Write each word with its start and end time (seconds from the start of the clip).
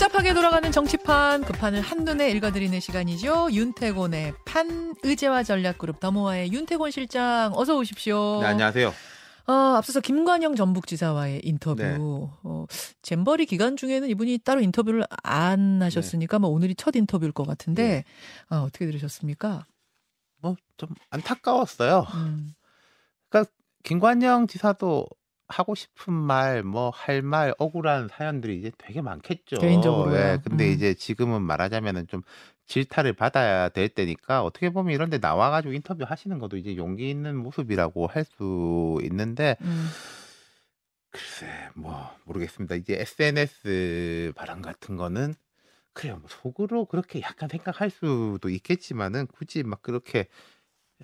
복잡하게 0.00 0.32
돌아가는 0.32 0.72
정치판 0.72 1.44
그 1.44 1.52
판을 1.52 1.82
한눈에 1.82 2.30
읽어드리는 2.30 2.80
시간이죠. 2.80 3.48
윤태곤의 3.52 4.32
판 4.46 4.94
의제와 5.02 5.42
전략그룹 5.42 6.00
더모아의 6.00 6.50
윤태곤 6.54 6.90
실장 6.90 7.52
어서 7.54 7.76
오십시오. 7.76 8.40
네, 8.40 8.46
안녕하세요. 8.46 8.94
어, 9.46 9.52
앞서서 9.52 10.00
김관영 10.00 10.56
전북지사와의 10.56 11.42
인터뷰. 11.44 11.82
네. 11.82 11.98
어, 12.00 12.64
잼버리 13.02 13.44
기간 13.44 13.76
중에는 13.76 14.08
이분이 14.08 14.38
따로 14.38 14.62
인터뷰를 14.62 15.04
안 15.22 15.82
하셨으니까 15.82 16.38
뭐 16.38 16.48
오늘이 16.48 16.74
첫 16.76 16.96
인터뷰일 16.96 17.32
것 17.32 17.46
같은데 17.46 17.82
네. 17.86 18.04
어, 18.56 18.62
어떻게 18.62 18.86
들으셨습니까? 18.86 19.66
뭐 20.40 20.56
좀 20.78 20.88
안타까웠어요. 21.10 22.06
음, 22.14 22.54
김관영 23.82 24.46
지사도 24.46 25.06
하고 25.50 25.74
싶은 25.74 26.12
말, 26.14 26.62
뭐 26.62 26.90
할 26.90 27.22
말, 27.22 27.54
억울한 27.58 28.08
사연들이 28.08 28.58
이제 28.58 28.70
되게 28.78 29.00
많겠죠. 29.02 29.56
개인적으로요. 29.60 30.16
예, 30.16 30.38
근데 30.42 30.68
음. 30.68 30.72
이제 30.72 30.94
지금은 30.94 31.42
말하자면은 31.42 32.06
좀 32.06 32.22
질타를 32.66 33.14
받아야 33.14 33.68
될 33.68 33.88
때니까 33.88 34.42
어떻게 34.44 34.70
보면 34.70 34.94
이런데 34.94 35.18
나와가지고 35.18 35.74
인터뷰 35.74 36.04
하시는 36.06 36.38
것도 36.38 36.56
이제 36.56 36.76
용기 36.76 37.10
있는 37.10 37.36
모습이라고 37.36 38.06
할 38.06 38.24
수 38.24 38.98
있는데 39.02 39.56
음. 39.62 39.88
글쎄 41.10 41.46
뭐 41.74 42.08
모르겠습니다. 42.24 42.76
이제 42.76 42.94
SNS 43.00 44.32
발언 44.36 44.62
같은 44.62 44.96
거는 44.96 45.34
그래요. 45.92 46.18
뭐 46.18 46.28
속으로 46.30 46.84
그렇게 46.84 47.20
약간 47.20 47.48
생각할 47.48 47.90
수도 47.90 48.48
있겠지만은 48.48 49.26
굳이 49.26 49.64
막 49.64 49.82
그렇게 49.82 50.28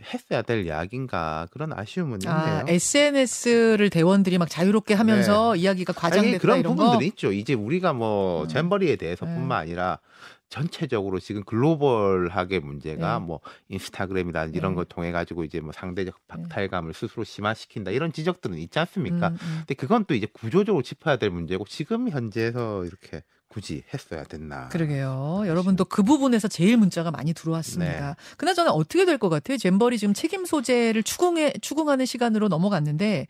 했어야 0.01 0.43
될 0.43 0.67
이야기인가 0.67 1.49
그런 1.51 1.73
아쉬움은 1.73 2.21
있네요. 2.23 2.37
아, 2.37 2.65
SNS를 2.69 3.91
대원들이 3.91 4.39
막 4.39 4.49
자유롭게 4.49 4.95
하면서 4.95 5.57
이야기가 5.57 5.93
아니, 5.93 6.01
과장됐다 6.01 6.39
그런 6.39 6.61
이런 6.61 6.77
부분들이 6.77 6.99
거. 7.09 7.13
있죠. 7.13 7.33
이제 7.33 7.55
우리가 7.55 7.93
뭐 7.93 8.43
음. 8.43 8.49
잼버리에 8.49 8.97
대해서뿐만 8.97 9.49
네. 9.49 9.55
아니라 9.55 9.99
전체적으로 10.49 11.19
지금 11.19 11.43
글로벌하게 11.45 12.61
문제가 12.61 13.19
네. 13.19 13.25
뭐 13.25 13.41
인스타그램이라든지 13.69 14.57
이런 14.57 14.73
네. 14.73 14.77
걸 14.77 14.85
통해 14.85 15.11
가지고 15.13 15.45
이제 15.45 15.61
뭐 15.61 15.73
상대적 15.73 16.15
박탈감을 16.29 16.95
스스로 16.95 17.25
심화시킨다 17.25 17.91
이런 17.91 18.13
지적들은 18.13 18.57
있지 18.59 18.79
않습니까? 18.79 19.29
음, 19.29 19.33
음. 19.35 19.55
근데 19.61 19.75
그건 19.75 20.05
또 20.05 20.15
이제 20.15 20.27
구조적으로 20.33 20.83
짚어야 20.83 21.17
될 21.17 21.31
문제고 21.31 21.65
지금 21.65 22.09
현재에서 22.09 22.85
이렇게 22.85 23.23
굳이 23.57 23.83
했어야 23.95 24.23
됐나? 24.25 24.69
그러게요. 24.69 25.45
여러분도 25.47 25.87
그 25.87 26.03
부분에서 26.03 26.47
제일 26.47 26.77
문자가 26.77 27.11
많이 27.11 27.33
들어왔습니다. 27.33 28.09
네. 28.11 28.15
그나저나 28.37 28.71
어떻게 28.71 29.07
될 29.07 29.17
것 29.17 29.31
같아요? 29.31 29.57
잼버리 29.57 29.97
지금 29.97 30.13
책임 30.13 30.45
소재를 30.45 31.03
추궁해, 31.03 31.55
추궁하는 31.63 32.05
시간으로 32.05 32.49
넘어갔는데 32.49 33.27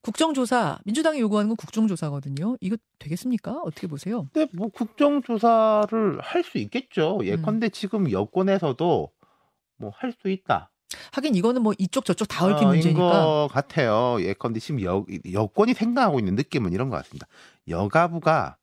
국정조사, 0.00 0.78
민주당이 0.86 1.20
요구하는 1.20 1.48
건 1.50 1.56
국정조사거든요. 1.56 2.56
이거 2.62 2.76
되겠습니까? 2.98 3.60
어떻게 3.62 3.86
보세요? 3.86 4.26
근데 4.32 4.50
뭐 4.56 4.68
국정조사를 4.68 6.18
할 6.22 6.42
수 6.44 6.56
있겠죠. 6.56 7.18
음. 7.20 7.26
예컨대 7.26 7.68
지금 7.68 8.10
여권에서도 8.10 9.10
뭐 9.80 9.90
할 9.94 10.14
수 10.22 10.30
있다. 10.30 10.70
하긴 11.12 11.34
이거는 11.34 11.60
뭐 11.60 11.74
이쪽 11.76 12.06
저쪽 12.06 12.24
다 12.26 12.46
얽힌 12.46 12.68
어, 12.68 12.74
인 12.74 12.78
문제니까. 12.80 13.00
것 13.00 13.48
같아요. 13.52 14.16
예컨대 14.22 14.60
지금 14.60 14.80
여, 14.82 15.04
여권이 15.30 15.74
생각하고 15.74 16.18
있는 16.20 16.36
느낌은 16.36 16.72
이런 16.72 16.88
것 16.88 16.96
같습니다. 16.96 17.26
여가부가 17.68 18.56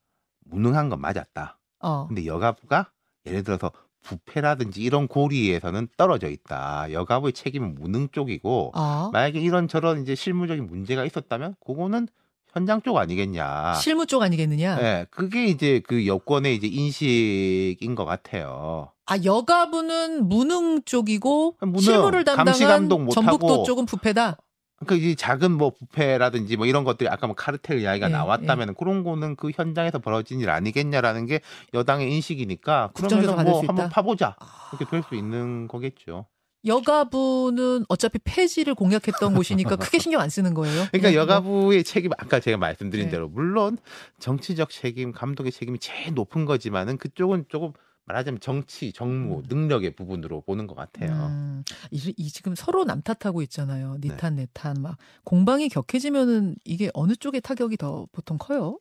무능한 0.50 0.88
건 0.88 1.00
맞았다. 1.00 1.58
어. 1.80 2.06
근데 2.08 2.26
여가부가 2.26 2.90
예를 3.26 3.42
들어서 3.42 3.70
부패라든지 4.02 4.82
이런 4.82 5.08
고리에서는 5.08 5.88
떨어져 5.96 6.28
있다. 6.28 6.92
여가부의 6.92 7.32
책임은 7.32 7.74
무능 7.74 8.08
쪽이고 8.10 8.72
아, 8.74 9.10
만약에 9.12 9.40
이런 9.40 9.66
저런 9.66 10.00
이제 10.02 10.14
실무적인 10.14 10.66
문제가 10.66 11.04
있었다면 11.04 11.56
그거는 11.64 12.06
현장 12.52 12.80
쪽 12.82 12.96
아니겠냐. 12.96 13.74
실무 13.74 14.06
쪽 14.06 14.22
아니겠느냐? 14.22 14.78
예, 14.80 15.06
그게 15.10 15.46
이제 15.46 15.80
그 15.86 16.06
여권의 16.06 16.54
이제 16.54 16.66
인식인 16.68 17.94
것 17.96 18.04
같아요. 18.04 18.92
아, 19.06 19.16
여가부는 19.22 20.28
무능 20.28 20.82
쪽이고 20.84 21.56
무능, 21.60 21.80
실무를 21.80 22.24
감시 22.24 22.64
감독 22.64 22.96
담당한 22.98 23.04
못 23.04 23.10
전북도. 23.12 23.64
쪽은 23.64 23.86
부패다. 23.86 24.38
그러니까 24.78 25.06
이 25.08 25.16
작은 25.16 25.52
뭐 25.52 25.70
부패라든지 25.70 26.56
뭐 26.56 26.66
이런 26.66 26.84
것들이 26.84 27.08
아까 27.08 27.26
뭐 27.26 27.34
카르텔 27.34 27.80
이야기가 27.80 28.08
예, 28.08 28.12
나왔다면 28.12 28.74
그런 28.74 29.04
거는 29.04 29.36
그 29.36 29.50
현장에서 29.54 29.98
벌어진 29.98 30.40
일 30.40 30.50
아니겠냐라는 30.50 31.26
게 31.26 31.40
여당의 31.72 32.12
인식이니까 32.12 32.90
그러면 32.94 33.36
받을 33.36 33.44
뭐수 33.50 33.66
한번? 33.68 33.88
파보자 33.88 34.36
아. 34.38 34.70
이렇게 34.72 34.84
될 34.90 35.02
수 35.02 35.14
있는 35.14 35.68
거겠죠. 35.68 36.26
여가부는 36.64 37.84
어차피 37.88 38.18
폐지를 38.24 38.74
공약했던 38.74 39.34
곳이니까 39.34 39.76
크게 39.76 39.98
신경 39.98 40.20
안 40.20 40.28
쓰는 40.28 40.52
거예요. 40.52 40.86
그러니까 40.90 41.10
뭐 41.10 41.14
여가부의 41.20 41.84
책임 41.84 42.10
아까 42.18 42.40
제가 42.40 42.56
말씀드린 42.56 43.06
네. 43.06 43.12
대로 43.12 43.28
물론 43.28 43.78
정치적 44.18 44.70
책임, 44.70 45.12
감독의 45.12 45.52
책임이 45.52 45.78
제일 45.78 46.14
높은 46.14 46.44
거지만은 46.44 46.98
그쪽은 46.98 47.44
조금 47.48 47.72
말하자면 48.06 48.40
정치, 48.40 48.92
정무, 48.92 49.38
음. 49.40 49.42
능력의 49.48 49.92
부분으로 49.96 50.40
보는 50.42 50.66
것 50.66 50.74
같아요. 50.76 51.10
음, 51.12 51.64
이, 51.90 52.14
이 52.16 52.30
지금 52.30 52.54
서로 52.54 52.84
남 52.84 53.02
탓하고 53.02 53.42
있잖아요. 53.42 53.98
네. 54.00 54.08
니탄 54.10 54.36
내탄 54.36 54.76
막 54.80 54.96
공방이 55.24 55.68
격해지면은 55.68 56.56
이게 56.64 56.90
어느 56.94 57.14
쪽의 57.16 57.40
타격이 57.40 57.76
더 57.76 58.06
보통 58.12 58.38
커요? 58.38 58.78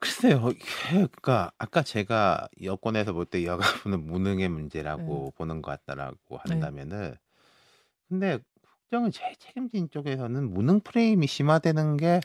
글쎄요, 0.00 0.52
그러니까 0.90 1.50
아까 1.58 1.82
제가 1.82 2.48
여권에서 2.62 3.12
볼 3.12 3.26
때 3.26 3.44
여가부는 3.44 4.06
무능의 4.06 4.48
문제라고 4.48 5.32
보는 5.36 5.60
것 5.60 5.70
같다라고 5.72 6.38
네. 6.46 6.52
한다면은 6.52 7.14
근데 8.08 8.38
국정을 8.62 9.10
제 9.12 9.34
책임진 9.38 9.90
쪽에서는 9.90 10.52
무능 10.52 10.80
프레임이 10.80 11.26
심화되는 11.26 11.96
게 11.98 12.20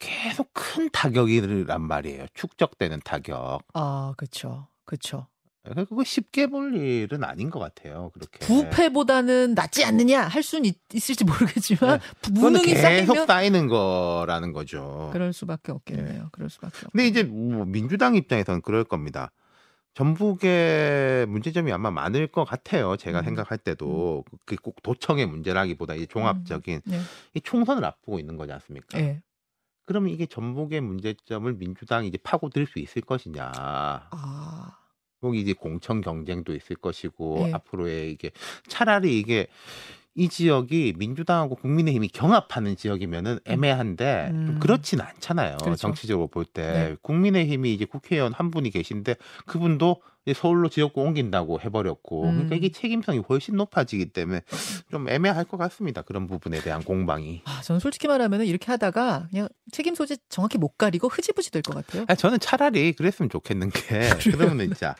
계속 0.00 0.50
큰 0.52 0.90
타격이란 0.90 1.80
말이에요. 1.82 2.26
축적되는 2.34 3.00
타격. 3.04 3.60
아, 3.74 4.14
그렇죠. 4.16 4.66
그렇죠. 4.84 5.28
그거 5.62 6.02
쉽게 6.02 6.46
볼 6.46 6.74
일은 6.74 7.22
아닌 7.22 7.50
것 7.50 7.60
같아요. 7.60 8.10
그렇게. 8.14 8.38
부패보다는 8.40 9.54
낫지 9.54 9.84
않느냐 9.84 10.22
할 10.22 10.42
수는 10.42 10.64
있, 10.64 10.76
있을지 10.94 11.24
모르겠지만 11.24 12.00
네. 12.22 12.30
무능이 12.32 12.64
계속 12.64 12.80
쌓이면 12.80 13.26
쌓이는 13.26 13.68
거라는 13.68 14.52
거죠. 14.52 15.10
그럴 15.12 15.34
수밖에 15.34 15.70
없겠네요. 15.72 16.30
그럴 16.32 16.48
수밖에 16.48 16.86
없. 16.86 16.92
근데 16.92 17.06
이제 17.06 17.22
뭐 17.24 17.66
민주당 17.66 18.16
입장에서는 18.16 18.62
그럴 18.62 18.84
겁니다. 18.84 19.30
전북의 19.92 21.26
문제점이 21.26 21.72
아마 21.72 21.90
많을 21.90 22.26
것 22.28 22.44
같아요. 22.44 22.96
제가 22.96 23.20
음. 23.20 23.24
생각할 23.24 23.58
때도 23.58 24.24
그꼭 24.46 24.82
도청의 24.82 25.26
문제라기보다 25.26 25.94
이 25.94 26.06
종합적인 26.06 26.80
네. 26.84 27.00
이 27.34 27.40
총선을 27.42 27.84
앞두고 27.84 28.18
있는 28.18 28.36
거지 28.36 28.52
않습니까? 28.52 28.98
예. 28.98 29.20
그러면 29.84 30.10
이게 30.10 30.26
전북의 30.26 30.80
문제점을 30.80 31.52
민주당이 31.54 32.08
이제 32.08 32.18
파고들 32.22 32.66
수 32.66 32.78
있을 32.78 33.02
것이냐? 33.02 33.52
아, 33.54 34.78
거기 35.20 35.40
이제 35.40 35.52
공천 35.52 36.00
경쟁도 36.00 36.54
있을 36.54 36.76
것이고 36.76 37.48
예. 37.48 37.52
앞으로의 37.52 38.12
이게 38.12 38.30
차라리 38.68 39.18
이게 39.18 39.48
이 40.20 40.28
지역이 40.28 40.94
민주당하고 40.98 41.54
국민의힘이 41.56 42.08
경합하는 42.08 42.76
지역이면은 42.76 43.38
애매한데 43.46 44.28
음. 44.32 44.46
좀 44.48 44.58
그렇진 44.58 45.00
않잖아요. 45.00 45.56
그렇죠. 45.62 45.76
정치적으로 45.76 46.26
볼때 46.26 46.62
네. 46.62 46.96
국민의힘이 47.00 47.72
이제 47.72 47.86
국회의원 47.86 48.34
한 48.34 48.50
분이 48.50 48.68
계신데 48.68 49.14
그분도 49.46 50.02
이제 50.26 50.38
서울로 50.38 50.68
지역구 50.68 51.00
옮긴다고 51.00 51.62
해버렸고 51.62 52.24
음. 52.24 52.32
그러니까 52.32 52.56
이게 52.56 52.68
책임성이 52.70 53.22
훨씬 53.26 53.56
높아지기 53.56 54.12
때문에 54.12 54.42
좀 54.90 55.08
애매할 55.08 55.46
것 55.46 55.56
같습니다. 55.56 56.02
그런 56.02 56.26
부분에 56.26 56.60
대한 56.60 56.82
공방이. 56.84 57.40
아, 57.46 57.62
저는 57.62 57.80
솔직히 57.80 58.06
말하면 58.06 58.44
이렇게 58.44 58.66
하다가 58.70 59.28
그냥 59.30 59.48
책임 59.72 59.94
소재 59.94 60.16
정확히 60.28 60.58
못 60.58 60.76
가리고 60.76 61.08
흐지부지 61.08 61.50
될 61.50 61.62
것 61.62 61.74
같아요. 61.74 62.04
아, 62.08 62.14
저는 62.14 62.38
차라리 62.40 62.92
그랬으면 62.92 63.30
좋겠는 63.30 63.70
게 63.70 63.80
그러면 64.36 64.58
진짜 64.58 64.94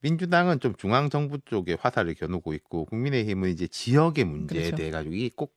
민주당은 0.00 0.60
좀 0.60 0.74
중앙 0.76 1.10
정부 1.10 1.38
쪽에 1.44 1.76
화살을 1.80 2.14
겨누고 2.14 2.54
있고 2.54 2.84
국민의힘은 2.86 3.50
이제 3.50 3.66
지역의 3.66 4.24
문제에 4.24 4.58
그렇죠. 4.62 4.76
대해 4.76 4.90
가지고 4.90 5.14
이 5.14 5.30
꼭 5.30 5.52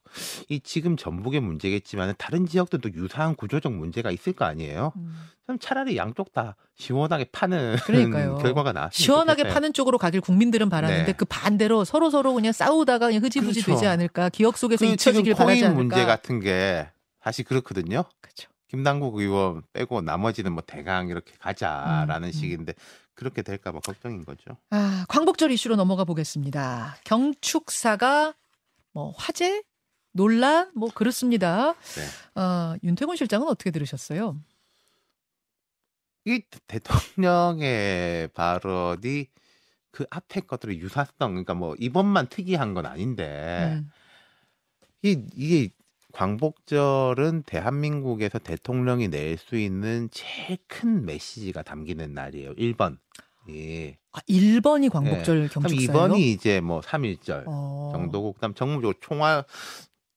이 0.49 0.59
지금 0.59 0.97
전북의 0.97 1.39
문제겠지만 1.39 2.15
다른 2.17 2.45
지역들도 2.45 2.93
유사한 2.95 3.35
구조적 3.35 3.71
문제가 3.73 4.11
있을 4.11 4.33
거 4.33 4.43
아니에요. 4.45 4.91
음. 4.97 5.15
그럼 5.45 5.57
차라리 5.59 5.95
양쪽 5.95 6.33
다 6.33 6.57
시원하게 6.75 7.25
파는 7.31 7.75
그러니까요. 7.85 8.37
결과가 8.39 8.73
나왔으면 8.73 8.91
시원하게 8.91 9.43
좋겠어요. 9.43 9.53
파는 9.53 9.73
쪽으로 9.73 9.97
가길 9.97 10.19
국민들은 10.21 10.69
바라는데 10.69 11.05
네. 11.05 11.13
그 11.13 11.23
반대로 11.25 11.85
서로 11.85 12.09
서로 12.09 12.33
그냥 12.33 12.51
싸우다가 12.51 13.07
그냥 13.07 13.23
흐지부지 13.23 13.61
그렇죠. 13.61 13.79
되지 13.79 13.87
않을까 13.87 14.27
기억 14.29 14.57
속에서 14.57 14.85
그 14.85 14.91
잊혀지길 14.91 15.33
바라지 15.35 15.61
코인 15.61 15.65
않을까. 15.71 15.77
문제 15.95 16.05
같은 16.05 16.39
게 16.41 16.89
사실 17.23 17.45
그렇거든요. 17.45 18.03
그렇죠. 18.19 18.50
김남국 18.71 19.17
의원 19.17 19.63
빼고 19.73 19.99
나머지는 19.99 20.53
뭐 20.53 20.63
대강 20.65 21.09
이렇게 21.09 21.33
가자라는 21.39 22.29
음, 22.29 22.29
음. 22.29 22.31
식인데 22.31 22.73
그렇게 23.13 23.41
될까 23.41 23.73
봐 23.73 23.81
걱정인 23.81 24.23
거죠. 24.23 24.55
아, 24.69 25.05
광복절 25.09 25.51
이슈로 25.51 25.75
넘어가 25.75 26.05
보겠습니다. 26.05 26.95
경축사가 27.03 28.33
뭐 28.93 29.13
화제, 29.17 29.61
논란, 30.13 30.71
뭐 30.73 30.89
그렇습니다. 30.89 31.73
네. 31.73 32.41
어, 32.41 32.77
윤태곤 32.81 33.17
실장은 33.17 33.49
어떻게 33.49 33.71
들으셨어요? 33.71 34.39
이 36.23 36.41
대통령의 36.67 38.29
발언이 38.29 39.27
그 39.91 40.05
앞에 40.09 40.41
것들의 40.41 40.79
유사성, 40.79 41.11
그러니까 41.17 41.55
뭐 41.55 41.75
이번만 41.77 42.27
특이한 42.27 42.73
건 42.73 42.85
아닌데 42.85 43.81
음, 43.81 43.91
이 45.01 45.25
이게 45.35 45.73
광복절은 46.13 47.43
대한민국에서 47.43 48.39
대통령이 48.39 49.07
낼 49.09 49.37
수 49.37 49.55
있는 49.57 50.09
제일 50.11 50.57
큰 50.67 51.05
메시지가 51.05 51.63
담기는 51.63 52.13
날이에요. 52.13 52.53
1번. 52.55 52.97
예. 53.49 53.97
아, 54.11 54.19
1번이 54.29 54.89
광복절 54.91 55.47
그럼 55.49 55.63
경축사예요? 55.63 55.91
2번이 56.13 56.19
이제 56.19 56.61
뭐 56.61 56.81
3.1절 56.81 57.43
어. 57.47 57.91
정도고 57.93 58.33
그다음 58.33 58.53
정무적으로 58.53 58.93
총화 58.99 59.43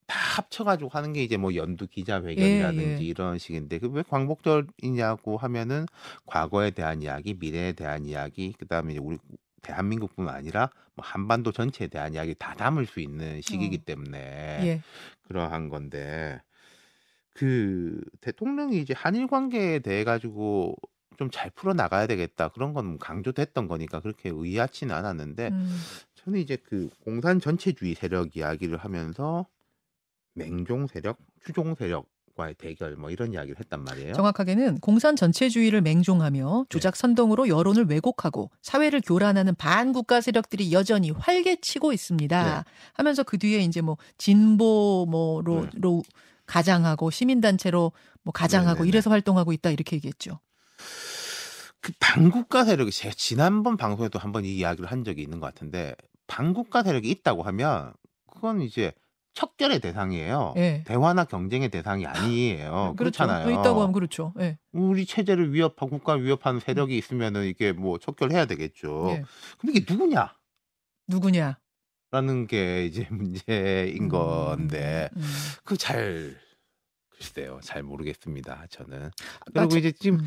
다 0.06 0.18
합쳐가지고 0.36 0.90
하는 0.90 1.14
게 1.14 1.22
이제 1.22 1.36
뭐 1.38 1.54
연두 1.54 1.86
기자회견이라든지 1.86 2.84
예, 2.84 2.98
예. 2.98 3.02
이런 3.02 3.38
식인데 3.38 3.78
그 3.78 3.88
왜 3.88 4.02
광복절이냐고 4.06 5.38
하면은 5.38 5.86
과거에 6.26 6.70
대한 6.72 7.00
이야기, 7.02 7.34
미래에 7.34 7.72
대한 7.72 8.04
이야기, 8.04 8.52
그다음에 8.58 8.92
이제 8.92 9.00
우리 9.02 9.16
대한민국뿐만 9.62 10.34
아니라 10.34 10.68
뭐 10.94 11.04
한반도 11.04 11.52
전체에 11.52 11.88
대한 11.88 12.14
이야기 12.14 12.34
다 12.34 12.54
담을 12.54 12.86
수 12.86 13.00
있는 13.00 13.40
시기이기 13.40 13.78
어. 13.82 13.84
때문에 13.84 14.18
예. 14.64 14.82
그러한 15.22 15.68
건데 15.68 16.40
그 17.32 18.00
대통령이 18.20 18.78
이제 18.78 18.94
한일 18.96 19.26
관계에 19.26 19.80
대해 19.80 20.04
가지고 20.04 20.76
좀 21.16 21.30
잘 21.30 21.50
풀어 21.50 21.74
나가야 21.74 22.06
되겠다 22.06 22.48
그런 22.48 22.72
건 22.72 22.98
강조됐던 22.98 23.68
거니까 23.68 24.00
그렇게 24.00 24.30
의아치는 24.30 24.94
않았는데 24.94 25.48
음. 25.48 25.76
저는 26.14 26.40
이제 26.40 26.56
그 26.56 26.90
공산 27.00 27.40
전체주의 27.40 27.94
세력 27.94 28.36
이야기를 28.36 28.78
하면서 28.78 29.46
맹종 30.34 30.86
세력, 30.86 31.18
추종 31.44 31.74
세력 31.74 32.08
과의 32.34 32.54
대결 32.54 32.96
뭐 32.96 33.10
이런 33.10 33.32
이야기를 33.32 33.58
했단 33.58 33.84
말이에요. 33.84 34.14
정확하게는 34.14 34.80
공산 34.80 35.16
전체주의를 35.16 35.80
맹종하며 35.82 36.66
조작 36.68 36.96
선동으로 36.96 37.48
여론을 37.48 37.86
왜곡하고 37.88 38.50
사회를 38.62 39.00
교란하는 39.00 39.54
반국가 39.54 40.20
세력들이 40.20 40.72
여전히 40.72 41.10
활개치고 41.10 41.92
있습니다. 41.92 42.56
네. 42.56 42.64
하면서 42.92 43.22
그 43.22 43.38
뒤에 43.38 43.60
이제 43.60 43.80
뭐 43.80 43.96
진보 44.18 45.06
뭐로 45.08 45.62
네. 45.62 45.70
로 45.74 46.02
가장하고 46.46 47.10
시민단체로 47.10 47.92
뭐 48.22 48.32
가장하고 48.32 48.80
네네네. 48.80 48.88
이래서 48.88 49.10
활동하고 49.10 49.52
있다 49.52 49.70
이렇게 49.70 49.96
얘기했죠. 49.96 50.40
그 51.80 51.92
반국가 52.00 52.64
세력이 52.64 52.90
제가 52.90 53.14
지난번 53.16 53.76
방송에도 53.76 54.18
한번 54.18 54.44
이 54.44 54.56
이야기를 54.56 54.90
한 54.90 55.04
적이 55.04 55.22
있는 55.22 55.40
것 55.40 55.46
같은데 55.46 55.94
반국가 56.26 56.82
세력이 56.82 57.10
있다고 57.10 57.42
하면 57.42 57.92
그건 58.32 58.62
이제 58.62 58.92
척결의 59.34 59.80
대상이에요. 59.80 60.54
예. 60.56 60.84
대화나 60.86 61.24
경쟁의 61.24 61.68
대상이 61.68 62.06
아니에요. 62.06 62.94
그렇죠. 62.98 63.24
그렇잖아요. 63.24 63.50
있다고 63.50 63.80
하면 63.82 63.92
그렇죠. 63.92 64.32
예. 64.40 64.58
우리 64.72 65.04
체제를 65.06 65.52
위협하고 65.52 65.98
국가를 65.98 66.24
위협하는 66.24 66.60
세력이 66.60 66.96
있으면은 66.96 67.44
이게 67.46 67.72
뭐 67.72 67.98
척결해야 67.98 68.46
되겠죠. 68.46 69.08
예. 69.10 69.22
근데 69.58 69.78
이게 69.78 69.92
누구냐? 69.92 70.34
누구냐? 71.08 71.58
라는 72.12 72.46
게 72.46 72.86
이제 72.86 73.08
문제인 73.10 74.08
건데 74.08 75.10
음, 75.16 75.20
음. 75.20 75.26
그잘 75.64 76.36
글쎄요 77.10 77.58
잘 77.62 77.82
모르겠습니다 77.82 78.66
저는 78.70 79.06
아, 79.06 79.10
그리고 79.52 79.68
저- 79.70 79.78
이제 79.78 79.90
지금 79.92 80.20
음. 80.20 80.26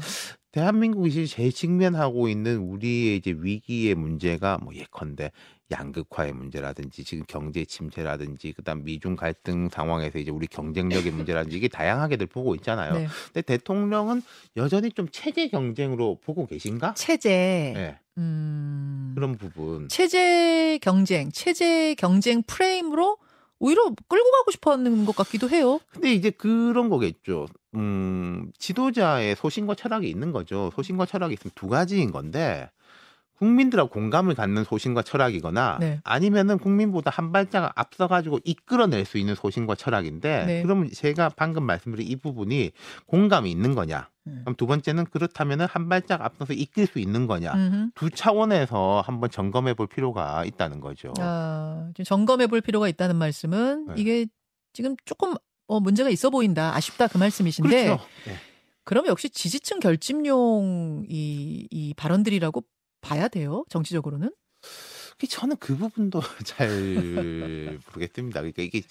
대한민국이 0.51 1.27
제일 1.27 1.53
직면하고 1.53 2.27
있는 2.27 2.57
우리의 2.57 3.15
이제 3.17 3.33
위기의 3.37 3.95
문제가 3.95 4.57
뭐 4.57 4.73
예컨대 4.75 5.31
양극화의 5.71 6.33
문제라든지 6.33 7.03
지금 7.03 7.25
경제 7.27 7.65
침체라든지 7.65 8.53
그다음 8.53 8.83
미중 8.83 9.15
갈등 9.15 9.69
상황에서 9.69 10.19
이제 10.19 10.31
우리 10.31 10.47
경쟁력의 10.47 11.11
문제라든지 11.11 11.57
이게 11.57 11.67
다양하게들 11.67 12.27
보고 12.27 12.55
있잖아요. 12.55 12.93
네. 12.93 13.07
근데 13.25 13.41
대통령은 13.41 14.21
여전히 14.55 14.91
좀 14.91 15.07
체제 15.11 15.47
경쟁으로 15.49 16.19
보고 16.23 16.45
계신가? 16.45 16.93
체제. 16.93 17.73
네, 17.75 17.99
음. 18.17 19.11
그런 19.15 19.37
부분. 19.37 19.89
체제 19.89 20.79
경쟁, 20.81 21.31
체제 21.31 21.95
경쟁 21.95 22.43
프레임으로 22.43 23.17
오히려 23.59 23.83
끌고 24.07 24.31
가고 24.31 24.51
싶어 24.51 24.71
하는 24.71 25.05
것 25.05 25.15
같기도 25.15 25.49
해요. 25.49 25.79
근데 25.91 26.13
이제 26.13 26.29
그런 26.29 26.89
거겠죠. 26.89 27.47
음, 27.75 28.51
지도자의 28.57 29.35
소신과 29.35 29.75
철학이 29.75 30.07
있는 30.07 30.31
거죠. 30.31 30.71
소신과 30.75 31.05
철학이 31.05 31.33
있으면 31.33 31.51
두 31.55 31.67
가지인 31.67 32.11
건데, 32.11 32.69
국민들하고 33.37 33.89
공감을 33.89 34.35
갖는 34.35 34.63
소신과 34.63 35.03
철학이거나, 35.03 35.77
네. 35.79 35.99
아니면은 36.03 36.57
국민보다 36.57 37.11
한 37.11 37.31
발짝 37.31 37.71
앞서가지고 37.75 38.39
이끌어낼 38.43 39.05
수 39.05 39.17
있는 39.17 39.35
소신과 39.35 39.75
철학인데, 39.75 40.45
네. 40.45 40.61
그러면 40.63 40.89
제가 40.91 41.29
방금 41.35 41.63
말씀드린 41.63 42.07
이 42.07 42.15
부분이 42.15 42.71
공감이 43.05 43.51
있는 43.51 43.75
거냐? 43.75 44.09
음. 44.25 44.41
그럼 44.43 44.55
두 44.55 44.65
번째는 44.65 45.05
그렇다면은 45.05 45.67
한 45.67 45.87
발짝 45.87 46.21
앞서서 46.21 46.53
이끌 46.53 46.87
수 46.87 46.99
있는 46.99 47.27
거냐? 47.27 47.53
음흠. 47.53 47.89
두 47.93 48.09
차원에서 48.09 49.01
한번 49.05 49.29
점검해 49.29 49.75
볼 49.75 49.87
필요가 49.87 50.43
있다는 50.43 50.79
거죠. 50.79 51.13
아, 51.19 51.91
점검해 52.03 52.47
볼 52.47 52.61
필요가 52.61 52.87
있다는 52.87 53.17
말씀은 53.17 53.87
네. 53.87 53.93
이게 53.97 54.25
지금 54.73 54.95
조금 55.05 55.35
어, 55.67 55.79
문제가 55.79 56.09
있어 56.09 56.29
보인다, 56.29 56.75
아쉽다 56.75 57.07
그 57.07 57.17
말씀이신데 57.17 57.85
그렇죠. 57.85 58.03
네. 58.25 58.35
그럼 58.83 59.05
역시 59.07 59.29
지지층 59.29 59.79
결집용 59.79 61.05
이, 61.09 61.67
이 61.69 61.93
발언들이라고 61.95 62.63
봐야 63.07 63.27
돼요, 63.27 63.63
정치적으로는? 63.69 64.31
그 65.17 65.27
저는 65.27 65.55
그 65.57 65.75
부분도 65.75 66.21
잘 66.45 67.79
모르겠습니다. 67.87 68.41
그러니까 68.41 68.61
이게 68.61 68.81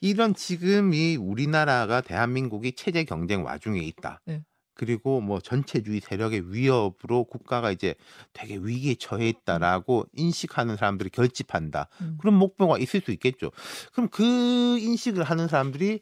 이런 0.00 0.34
지금 0.34 0.92
이 0.94 1.16
우리나라가 1.16 2.00
대한민국이 2.00 2.72
체제 2.72 3.04
경쟁 3.04 3.44
와중에 3.44 3.80
있다. 3.80 4.20
네. 4.24 4.42
그리고 4.74 5.20
뭐 5.20 5.40
전체주의 5.40 6.00
세력의 6.00 6.52
위협으로 6.52 7.24
국가가 7.24 7.72
이제 7.72 7.96
되게 8.32 8.56
위기에 8.56 8.94
처해 8.94 9.28
있다라고 9.28 10.06
인식하는 10.12 10.76
사람들이 10.76 11.10
결집한다. 11.10 11.88
음. 12.00 12.16
그런 12.20 12.34
목표가 12.34 12.78
있을 12.78 13.00
수 13.00 13.10
있겠죠. 13.10 13.50
그럼 13.92 14.08
그 14.08 14.22
인식을 14.78 15.24
하는 15.24 15.48
사람들이 15.48 16.00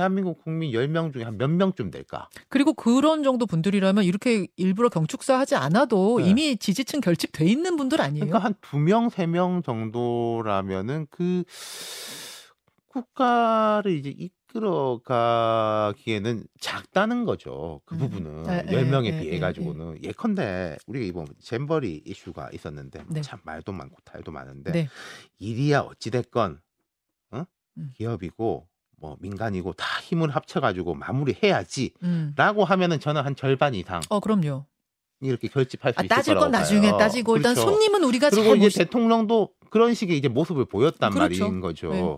대한민국 0.00 0.42
국민 0.44 0.72
10명 0.72 1.10
중에 1.12 1.22
한 1.24 1.36
몇 1.38 1.48
명쯤 1.50 1.90
될까? 1.90 2.28
그리고 2.48 2.74
그런 2.74 3.22
정도 3.22 3.46
분들이라면 3.46 4.04
이렇게 4.04 4.46
일부러 4.56 4.88
경축사 4.90 5.38
하지 5.38 5.54
않아도 5.54 6.18
네. 6.20 6.28
이미 6.28 6.56
지지층 6.58 7.00
결집돼 7.00 7.46
있는 7.46 7.76
분들 7.76 8.00
아니에요? 8.00 8.26
그러니까 8.26 8.38
한 8.44 8.54
두 8.60 8.78
명, 8.78 9.08
세 9.08 9.26
명 9.26 9.62
정도라면은 9.62 11.06
그 11.10 11.44
국가를 12.88 13.92
이제 13.92 14.10
이끌어 14.10 15.00
가기에는 15.04 16.44
작다는 16.60 17.24
거죠. 17.24 17.80
그 17.84 17.94
음. 17.94 17.98
부분은 17.98 18.48
에, 18.50 18.64
에, 18.68 18.72
열 18.72 18.86
명에 18.86 19.08
에, 19.10 19.20
비해 19.20 19.36
에, 19.36 19.38
가지고는 19.38 20.02
예컨대 20.02 20.76
우리가 20.86 21.04
이번 21.06 21.26
잼버리 21.40 22.02
이슈가 22.06 22.50
있었는데 22.52 23.00
뭐 23.04 23.08
네. 23.14 23.20
참 23.22 23.40
말도 23.44 23.72
많고 23.72 23.96
탈도 24.04 24.30
많은데 24.32 24.72
네. 24.72 24.88
일이야 25.38 25.80
어찌 25.80 26.10
됐건 26.10 26.60
어? 27.32 27.44
음. 27.78 27.90
기업이고 27.94 28.66
뭐 28.98 29.16
민간이고 29.20 29.74
다 29.74 30.00
힘을 30.02 30.30
합쳐 30.30 30.60
가지고 30.60 30.94
마무리해야지라고 30.94 31.94
음. 32.02 32.64
하면은 32.64 33.00
저는 33.00 33.22
한 33.22 33.36
절반 33.36 33.74
이상 33.74 34.00
어, 34.08 34.20
그럼요. 34.20 34.64
이렇게 35.20 35.48
결집할 35.48 35.92
수 35.92 36.00
아, 36.00 36.02
있을 36.02 36.08
따질 36.08 36.34
거라고 36.34 36.44
건 36.44 36.60
나중에. 36.60 36.90
따지고 36.90 37.36
일단 37.36 37.54
그렇죠. 37.54 37.70
손님은 37.70 38.04
우리가 38.04 38.30
잘 38.30 38.40
그리고 38.40 38.54
이제 38.56 38.66
모시... 38.66 38.78
대통령도 38.78 39.50
그런 39.70 39.94
식의 39.94 40.16
이제 40.16 40.28
모습을 40.28 40.66
보였단 40.66 41.12
그렇죠. 41.12 41.44
말인 41.44 41.60
거죠. 41.60 41.90
네. 41.90 42.16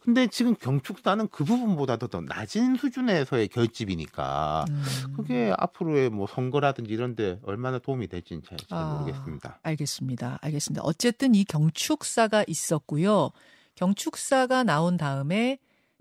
근데 0.00 0.26
지금 0.26 0.54
경축사는 0.54 1.28
그 1.28 1.44
부분보다도 1.44 2.08
더 2.08 2.22
낮은 2.22 2.76
수준에서의 2.76 3.48
결집이니까 3.48 4.64
음. 4.68 4.82
그게 5.14 5.52
앞으로의 5.56 6.08
뭐 6.08 6.26
선거라든지 6.26 6.92
이런데 6.92 7.38
얼마나 7.42 7.78
도움이 7.78 8.08
될지는 8.08 8.42
잘, 8.42 8.56
잘 8.56 8.78
아. 8.78 8.94
모르겠습니다. 8.94 9.60
알겠습니다. 9.62 10.38
알겠습니다. 10.40 10.82
어쨌든 10.82 11.34
이 11.34 11.44
경축사가 11.44 12.44
있었고요. 12.46 13.30
경축사가 13.74 14.64
나온 14.64 14.96
다음에 14.96 15.58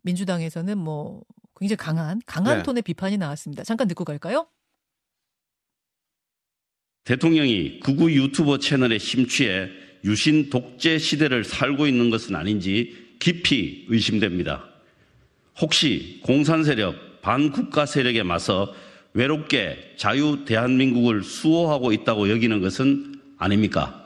민주당에서는 0.08 0.78
뭐 0.78 1.22
굉장히 1.60 1.78
강한 1.78 2.22
강한 2.26 2.58
네. 2.58 2.64
톤의 2.64 2.84
비판이 2.84 3.18
나왔습니다. 3.18 3.64
잠깐 3.64 3.88
듣고 3.88 4.06
갈까요? 4.06 4.48
대통령이 7.04 7.80
극우 7.82 8.12
유튜버 8.12 8.60
채널에 8.60 8.98
심취해 8.98 9.70
유신 10.04 10.50
독재 10.50 10.98
시대를 10.98 11.44
살고 11.44 11.88
있는 11.88 12.10
것은 12.10 12.36
아닌지 12.36 13.16
깊이 13.20 13.86
의심됩니다. 13.90 14.66
혹시 15.60 16.22
공산 16.24 16.64
세력, 16.64 17.22
반국가 17.22 17.86
세력에 17.86 18.24
맞서 18.24 18.74
외롭게 19.14 19.96
자유 19.98 20.46
대한민국을 20.46 21.24
수호하고 21.24 21.92
있다고 21.92 22.30
여기는 22.30 22.62
것은 22.62 23.20
아닙니까? 23.38 24.04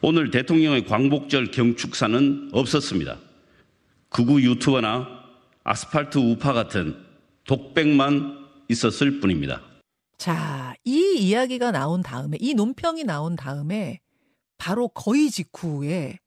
오늘 0.00 0.30
대통령의 0.30 0.86
광복절 0.86 1.50
경축사는 1.50 2.50
없었습니다. 2.52 3.18
극우 4.14 4.40
유튜버나 4.40 5.08
아스팔트 5.64 6.18
우파 6.18 6.52
같은 6.52 7.04
독백만 7.48 8.46
있었을 8.68 9.18
뿐입니다. 9.18 9.60
자, 10.18 10.74
이 10.84 11.16
이야기가 11.18 11.72
나온 11.72 12.00
다음에 12.00 12.36
이 12.40 12.54
논평이 12.54 13.02
나온 13.02 13.34
다음에 13.34 13.98
바로 14.56 14.86
거의 14.86 15.30
직후에 15.30 16.18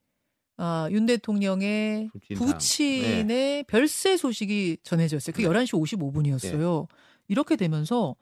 아, 0.58 0.90
윤 0.92 1.06
대통령의. 1.06 2.10
부친의 2.36 3.64
별세 3.64 4.18
소식이 4.18 4.80
전해졌어요. 4.84 5.34
그게 5.34 5.48
네. 5.48 5.54
11시 5.54 5.82
55분이었어요. 5.82 6.88
이렇게 7.30 7.56
되면서 7.56 8.18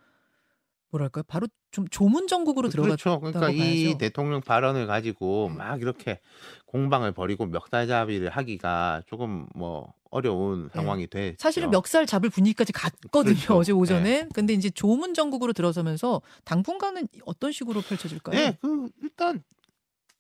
뭐랄까요? 0.96 1.24
바로 1.28 1.48
좀 1.72 1.88
조문 1.90 2.28
정국으로 2.28 2.70
들어갔다고 2.70 3.20
그렇죠. 3.20 3.20
그러니까 3.20 3.50
이 3.52 3.84
봐야죠. 3.84 3.98
대통령 3.98 4.42
발언을 4.42 4.88
가지고 4.88 5.50
막 5.50 5.82
이렇게 5.82 6.20
공방을 6.66 7.12
벌이고 7.12 7.46
멱살 7.48 7.88
잡이를 7.88 8.30
하기가 8.30 9.04
조금 9.06 9.48
뭐 9.54 9.94
어려운 10.10 10.70
상황이 10.74 11.08
돼. 11.08 11.36
사실은 11.38 11.70
멱살 11.72 12.06
잡을 12.06 12.30
분위기까지 12.30 12.72
갔거든요 12.72 13.36
그렇죠. 13.36 13.56
어제 13.58 13.72
오전에. 13.74 14.30
근데 14.34 14.54
이제 14.54 14.70
조문 14.70 15.14
정국으로 15.14 15.54
들어서면서 15.54 16.22
당분간은 16.46 17.08
어떤 17.26 17.52
식으로 17.52 17.82
펼쳐질까요? 17.82 18.36
네, 18.36 18.58
그 18.62 18.90
일단 19.02 19.44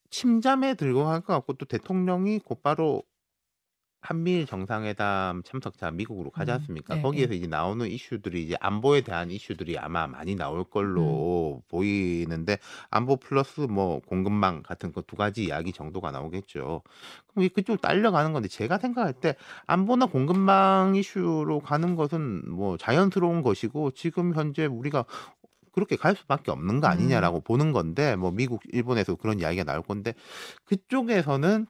침잠에 0.10 0.76
들고 0.76 1.06
갈것 1.06 1.28
같고 1.28 1.54
또 1.54 1.66
대통령이 1.66 2.40
곧바로 2.40 3.04
한미일 4.06 4.46
정상회담 4.46 5.42
참석자 5.44 5.90
미국으로 5.90 6.30
가지 6.30 6.52
음, 6.52 6.56
않습니까? 6.56 6.96
네, 6.96 7.02
거기에서 7.02 7.34
이제 7.34 7.48
나오는 7.48 7.88
이슈들이 7.88 8.44
이제 8.44 8.56
안보에 8.60 9.02
대한 9.02 9.32
이슈들이 9.32 9.78
아마 9.80 10.06
많이 10.06 10.36
나올 10.36 10.64
걸로 10.64 11.64
보이는데 11.70 12.60
안보 12.92 13.18
플러스 13.18 13.62
뭐 13.62 14.00
공급망 14.02 14.62
같은 14.62 14.92
그두 14.92 15.16
가지 15.16 15.46
이야기 15.46 15.74
정도가 15.74 16.12
나오겠죠. 16.12 16.84
그럼 17.28 17.46
이 17.46 17.50
그쪽 17.50 17.82
딸려가는 17.82 18.32
건데 18.32 18.48
제가 18.48 18.78
생각할 18.78 19.14
때 19.14 19.36
안보나 19.66 20.06
공급망 20.06 20.96
이슈로 20.96 21.62
가는 21.62 21.96
것은 21.96 22.50
뭐 22.50 22.78
자연스러운 22.78 23.42
것이고 23.42 23.92
지금 23.92 24.36
현재 24.36 24.66
우리가 24.66 25.06
그렇게 25.72 25.98
갈 25.98 26.16
수밖에 26.16 26.52
없는 26.52 26.80
거 26.80 26.88
아니냐라고 26.88 27.42
보는 27.42 27.74
건데 27.74 28.16
뭐 28.16 28.32
미국 28.32 28.62
일본에서 28.72 29.16
그런 29.16 29.40
이야기가 29.40 29.66
나올 29.66 29.82
건데 29.82 30.14
그쪽에서는 30.64 31.68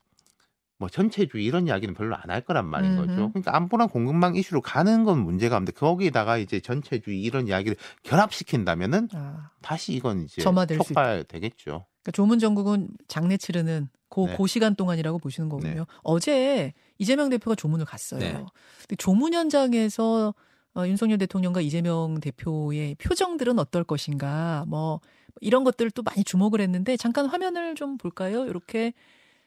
뭐 0.78 0.90
전체주의 0.90 1.46
이런 1.46 1.68
이야기는 1.68 1.94
별로 1.96 2.16
안 2.16 2.30
할 2.30 2.42
거란 2.42 2.66
말인 2.66 2.92
음흠. 2.98 3.08
거죠. 3.08 3.30
그러니까 3.30 3.56
안보랑 3.56 3.88
공급망 3.90 4.36
이슈로 4.36 4.62
가는 4.62 5.04
건 5.04 5.20
문제가 5.24 5.56
없는데 5.56 5.72
거기다가 5.72 6.38
이제 6.38 6.60
전체주의 6.60 7.22
이런 7.22 7.48
이야기를 7.48 7.78
결합시킨다면은 8.04 9.10
아, 9.14 9.52
다시 9.62 9.94
이건 9.94 10.24
이제 10.26 10.42
촉발되겠죠. 10.42 11.86
그러니까 12.02 12.12
조문 12.14 12.40
정국은 12.40 12.90
장례 13.08 13.38
치르는 13.38 13.90
그, 14.10 14.26
네. 14.26 14.36
그 14.38 14.48
시간 14.48 14.76
동안이라고 14.76 15.20
보시는 15.20 15.50
거군요. 15.50 15.74
네. 15.74 15.86
어제 16.04 16.74
이재명 16.98 17.30
대표가 17.30 17.56
조문을 17.56 17.86
갔어요. 17.86 18.20
네. 18.20 18.34
근데 18.34 18.96
조문 18.98 19.34
현장에서 19.34 20.34
어, 20.76 20.88
윤석열 20.88 21.18
대통령과 21.18 21.62
이재명 21.62 22.20
대표의 22.20 22.96
표정들은 22.96 23.60
어떨 23.60 23.84
것인가, 23.86 24.66
뭐 24.68 25.00
이런 25.42 25.64
것들을 25.64 25.92
또 25.92 26.04
많이 26.04 26.24
주목을 26.24 26.60
했는데 26.60 26.98
잠깐 26.98 27.28
화면을 27.28 27.76
좀 27.76 27.98
볼까요? 27.98 28.46
이렇게 28.46 28.94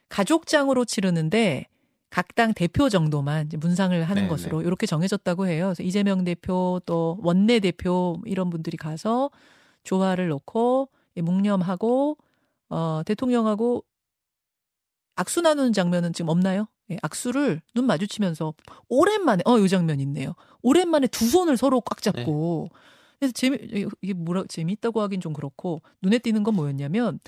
가족장으로 0.09 0.85
치르는데 0.85 1.67
각 2.11 2.29
당 2.35 2.55
대표 2.55 2.89
정도만 2.89 3.47
이제 3.47 3.57
문상을 3.57 4.03
하는 4.05 4.23
네, 4.23 4.29
것으로 4.29 4.63
이렇게 4.63 4.87
정해졌다고 4.87 5.47
해요. 5.49 5.67
그래서 5.67 5.83
이재명 5.83 6.25
대표 6.25 6.81
또 6.87 7.19
원내 7.21 7.61
대표 7.61 8.21
이런 8.25 8.49
분들이 8.49 8.77
가서 8.77 9.31
조화를 9.85 10.29
놓고 10.29 10.89
예, 11.17 11.21
묵념하고 11.21 12.17
어, 12.71 13.03
대통령하고 13.05 13.85
악수 15.17 15.41
나누는 15.41 15.73
장면은 15.73 16.13
지금 16.13 16.29
없나요? 16.29 16.69
예, 16.91 16.97
악수를 17.03 17.61
눈 17.75 17.87
마주치면서 17.87 18.55
오랜만에 18.89 19.43
어, 19.45 19.59
이 19.59 19.69
장면 19.69 19.99
있네요. 20.01 20.35
오랜만에 20.63 21.09
두 21.09 21.29
손을 21.29 21.57
서로 21.57 21.81
꽉 21.81 22.01
잡고 22.01 22.69
그래서 23.19 23.33
재미 23.33 23.59
이게 24.01 24.13
뭐라 24.15 24.45
재미있다고 24.49 25.01
하긴 25.03 25.21
좀 25.21 25.33
그렇고 25.33 25.83
눈에 26.03 26.19
띄는 26.19 26.45
건 26.45 26.55
뭐였냐면 26.55 27.19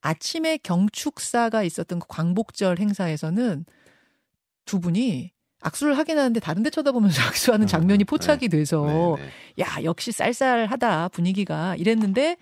아침에 0.00 0.58
경축사가 0.58 1.62
있었던 1.62 1.98
그 2.00 2.06
광복절 2.08 2.78
행사에서는 2.78 3.64
두 4.64 4.80
분이 4.80 5.32
악수를 5.62 5.98
하긴 5.98 6.18
하는데 6.18 6.40
다른 6.40 6.62
데 6.62 6.70
쳐다보면서 6.70 7.22
악수하는 7.28 7.66
장면이 7.66 8.04
음, 8.04 8.06
포착이 8.06 8.48
돼서 8.48 9.16
네, 9.18 9.24
네. 9.56 9.64
야 9.64 9.84
역시 9.84 10.12
쌀쌀하다 10.12 11.08
분위기가 11.08 11.76
이랬는데 11.76 12.36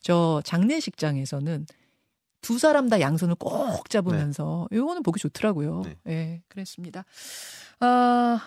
저 0.00 0.42
장례식장에서는 0.44 1.66
두 2.40 2.58
사람 2.58 2.88
다 2.88 3.00
양손을 3.00 3.36
꼭 3.36 3.88
잡으면서 3.88 4.68
이거는 4.70 5.02
보기 5.02 5.18
좋더라고요. 5.18 5.82
네. 5.84 5.96
예, 6.08 6.42
그랬습니다. 6.48 7.04
아 7.80 8.40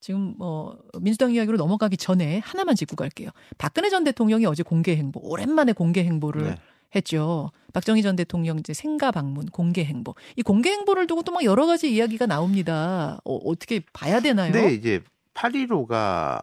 지금 0.00 0.34
뭐 0.36 0.78
민주당 1.00 1.32
이야기로 1.32 1.56
넘어가기 1.56 1.96
전에 1.96 2.40
하나만 2.40 2.74
짚고 2.74 2.96
갈게요. 2.96 3.30
박근혜 3.58 3.88
전 3.88 4.04
대통령이 4.04 4.44
어제 4.46 4.62
공개 4.62 4.96
행보 4.96 5.20
오랜만에 5.22 5.72
공개 5.72 6.04
행보를 6.04 6.42
네. 6.42 6.56
했죠. 6.94 7.50
박정희 7.72 8.02
전 8.02 8.16
대통령 8.16 8.58
이제 8.58 8.72
생가 8.74 9.10
방문 9.12 9.46
공개 9.46 9.84
행보. 9.84 10.14
이 10.36 10.42
공개 10.42 10.70
행보를 10.70 11.06
두고 11.06 11.22
또 11.22 11.32
막 11.32 11.44
여러 11.44 11.66
가지 11.66 11.92
이야기가 11.94 12.26
나옵니다. 12.26 13.20
어, 13.24 13.36
어떻게 13.44 13.80
봐야 13.92 14.20
되나요? 14.20 14.52
근데 14.52 14.74
이제 14.74 15.00
8.15가 15.34 16.42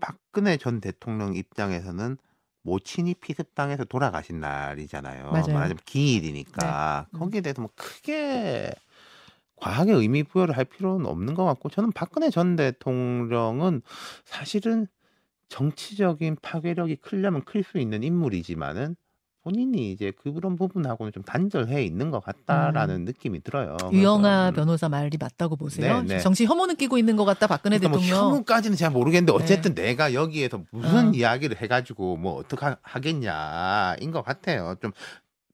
박근혜 0.00 0.56
전 0.56 0.80
대통령 0.80 1.34
입장에서는 1.34 2.16
모친이 2.62 3.14
피습당해서 3.14 3.84
돌아가신 3.84 4.40
날이잖아요. 4.40 5.30
맞아요. 5.32 5.46
말하자면 5.48 5.78
기일이니까 5.84 7.06
네. 7.12 7.16
음. 7.16 7.18
거기에 7.20 7.40
대해서 7.42 7.60
뭐 7.60 7.70
크게 7.74 8.72
과하게 9.56 9.92
의미 9.92 10.22
부여를 10.22 10.56
할 10.56 10.64
필요는 10.64 11.06
없는 11.06 11.34
것 11.34 11.44
같고 11.44 11.68
저는 11.68 11.92
박근혜 11.92 12.30
전 12.30 12.56
대통령은 12.56 13.82
사실은 14.24 14.86
정치적인 15.48 16.36
파괴력이 16.40 16.96
크려면 16.96 17.44
클 17.44 17.62
수 17.62 17.78
있는 17.78 18.02
인물이지만은 18.02 18.96
본인이 19.44 19.90
이제 19.90 20.12
그런 20.22 20.54
부분하고는 20.56 21.12
좀 21.12 21.22
단절해 21.24 21.82
있는 21.84 22.10
것 22.10 22.20
같다라는 22.20 23.04
느낌이 23.04 23.42
들어요. 23.42 23.76
음. 23.84 23.92
유영아 23.92 24.50
음, 24.50 24.54
변호사 24.54 24.88
말이 24.88 25.16
맞다고 25.18 25.56
보세요. 25.56 26.02
네, 26.02 26.14
네. 26.14 26.20
정치 26.20 26.46
혐오는 26.46 26.76
끼고 26.76 26.96
있는 26.96 27.16
것 27.16 27.24
같다 27.24 27.48
박근혜 27.48 27.78
그러니까 27.78 27.98
뭐 27.98 28.00
대통령. 28.00 28.28
네. 28.28 28.34
혐오까지는 28.34 28.76
잘 28.76 28.90
모르겠는데 28.90 29.32
어쨌든 29.32 29.74
내가 29.74 30.14
여기에서 30.14 30.62
무슨 30.70 31.08
어. 31.08 31.12
이야기를 31.12 31.60
해가지고 31.60 32.16
뭐 32.18 32.34
어떻게 32.34 32.66
하겠냐인 32.82 34.12
것 34.12 34.22
같아요. 34.22 34.76
좀 34.80 34.92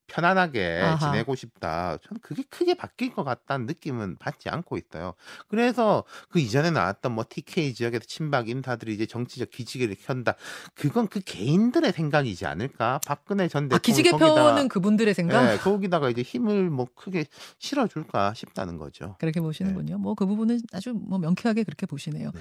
편안하게 0.08 0.80
아하. 0.82 0.98
지내고 1.12 1.34
싶다. 1.36 1.98
저는 2.02 2.20
그게 2.22 2.42
크게 2.48 2.74
바뀔 2.74 3.12
것 3.14 3.22
같다는 3.24 3.66
느낌은 3.66 4.16
받지 4.18 4.48
않고 4.48 4.76
있어요. 4.78 5.14
그래서 5.48 6.02
그 6.30 6.40
이전에 6.40 6.70
나왔던 6.70 7.12
뭐 7.12 7.24
TK 7.28 7.74
지역에서 7.74 8.04
친박 8.06 8.48
인사들이 8.48 8.94
이제 8.94 9.06
정치적 9.06 9.50
기지개를 9.50 9.96
켠다. 10.04 10.34
그건 10.74 11.06
그 11.08 11.20
개인들의 11.20 11.92
생각이지 11.92 12.46
않을까? 12.46 12.98
박근혜 13.06 13.46
전아 13.48 13.68
대통령 13.68 13.80
기지개 13.82 14.10
거기다- 14.12 14.34
펴는 14.34 14.68
그분들의 14.68 15.12
생각 15.14 15.44
네, 15.44 15.58
거기다가 15.58 16.08
이제 16.10 16.22
힘을 16.22 16.70
뭐 16.70 16.88
크게 16.94 17.26
실어줄까 17.58 18.32
싶다는 18.34 18.78
거죠. 18.78 19.14
그렇게 19.18 19.40
보시는군요. 19.40 19.98
뭐그 19.98 20.26
부분은 20.26 20.60
아주 20.72 20.94
뭐 20.94 21.18
명쾌하게 21.18 21.64
그렇게 21.64 21.84
보시네요. 21.86 22.30
네. 22.34 22.40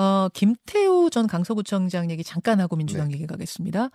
어 0.00 0.28
김태우 0.34 1.08
전 1.10 1.26
강서구청장 1.26 2.10
얘기 2.10 2.22
잠깐 2.22 2.60
하고 2.60 2.76
민주당 2.76 3.08
네. 3.08 3.14
얘기 3.14 3.26
가겠습니다. 3.26 3.88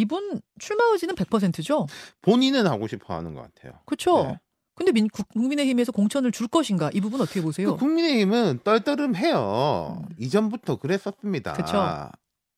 이분 0.00 0.40
출마 0.58 0.84
의지는 0.92 1.14
100%죠? 1.14 1.86
본인은 2.22 2.66
하고 2.66 2.86
싶어 2.86 3.14
하는 3.16 3.34
것 3.34 3.42
같아요. 3.42 3.80
그렇죠? 3.86 4.24
네. 4.24 4.38
근데 4.74 4.92
민, 4.92 5.08
국- 5.08 5.26
국민의힘에서 5.30 5.90
공천을 5.90 6.30
줄 6.32 6.48
것인가? 6.48 6.90
이 6.92 7.00
부분 7.00 7.20
어떻게 7.22 7.40
보세요? 7.40 7.72
그 7.72 7.78
국민의힘은 7.78 8.60
떨떠름해요. 8.62 10.04
음. 10.06 10.14
이전부터 10.18 10.76
그랬었습니다. 10.76 11.54
그쵸. 11.54 12.10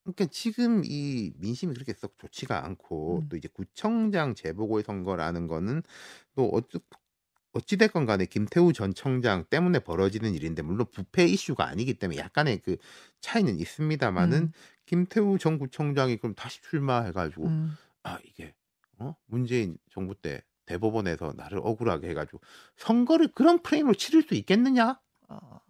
그러니까 0.02 0.26
지금 0.32 0.82
이 0.84 1.32
민심이 1.36 1.74
그렇게 1.74 1.92
썩 1.92 2.18
좋지가 2.18 2.64
않고 2.64 3.20
음. 3.22 3.28
또 3.28 3.36
이제 3.36 3.48
구청장 3.52 4.34
재보궐 4.34 4.82
선거라는 4.82 5.46
거는 5.46 5.82
또 6.34 6.48
어찌 6.52 6.78
어찌됐건 7.52 8.06
간에 8.06 8.26
김태우 8.26 8.72
전 8.72 8.94
청장 8.94 9.44
때문에 9.44 9.78
벌어지는 9.80 10.34
일인데 10.34 10.62
물론 10.62 10.86
부패 10.92 11.24
이슈가 11.24 11.66
아니기 11.66 11.94
때문에 11.94 12.18
약간의 12.18 12.58
그 12.58 12.76
차이는 13.20 13.58
있습니다만은 13.58 14.38
음. 14.38 14.52
김태우 14.86 15.38
전 15.38 15.58
구청장이 15.58 16.18
그럼 16.18 16.34
다시 16.34 16.60
출마해가지고 16.62 17.46
음. 17.46 17.76
아 18.02 18.18
이게 18.24 18.54
어 18.98 19.14
문재인 19.26 19.78
정부 19.90 20.14
때 20.14 20.42
대법원에서 20.66 21.34
나를 21.36 21.58
억울하게 21.62 22.08
해가지고 22.10 22.40
선거를 22.76 23.28
그런 23.34 23.62
프레임으로 23.62 23.94
치를 23.94 24.22
수 24.22 24.34
있겠느냐? 24.34 25.00
아, 25.28 25.60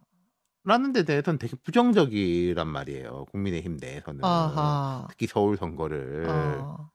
라는 0.64 0.92
데 0.92 1.04
대해서는 1.04 1.38
되게 1.38 1.56
부정적이란 1.56 2.68
말이에요. 2.68 3.26
국민의힘 3.30 3.78
내에서는. 3.80 4.25
아하. 4.25 5.06
특히 5.08 5.26
서울 5.26 5.56
선거를. 5.56 6.26
아. 6.28 6.90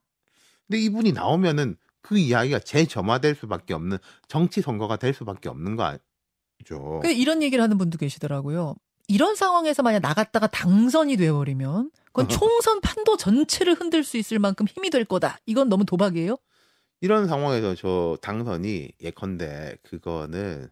근데 0.67 0.79
이분이 0.79 1.13
나오면은 1.13 1.77
그 2.03 2.17
이야기가 2.17 2.60
재점화될 2.60 3.33
수밖에 3.33 3.74
없는 3.74 3.98
정치 4.27 4.62
선거가 4.62 4.98
될 4.98 5.13
수밖에 5.13 5.50
없는 5.50 5.75
거 5.75 5.83
아니죠. 5.83 7.01
이런 7.05 7.41
얘기를 7.41 7.63
하는 7.63 7.77
분도 7.79 7.98
계시더라고요. 7.98 8.75
이런 9.07 9.36
상황에서 9.36 9.81
만약 9.83 10.00
나갔다가 10.00 10.48
당선이 10.48 11.17
돼버리면 11.17 11.91
그건 12.05 12.29
총선 12.29 12.79
판도 12.81 13.17
전체를 13.17 13.74
흔들 13.74 14.03
수 14.03 14.17
있을 14.17 14.38
만큼 14.38 14.67
힘이 14.67 14.89
될 14.89 15.05
거다. 15.05 15.39
이건 15.45 15.69
너무 15.69 15.86
도박이에요? 15.86 16.38
이런 17.01 17.27
상황에서 17.27 17.74
저 17.75 18.17
당선이 18.22 18.91
예컨대 19.01 19.77
그거는 19.83 20.69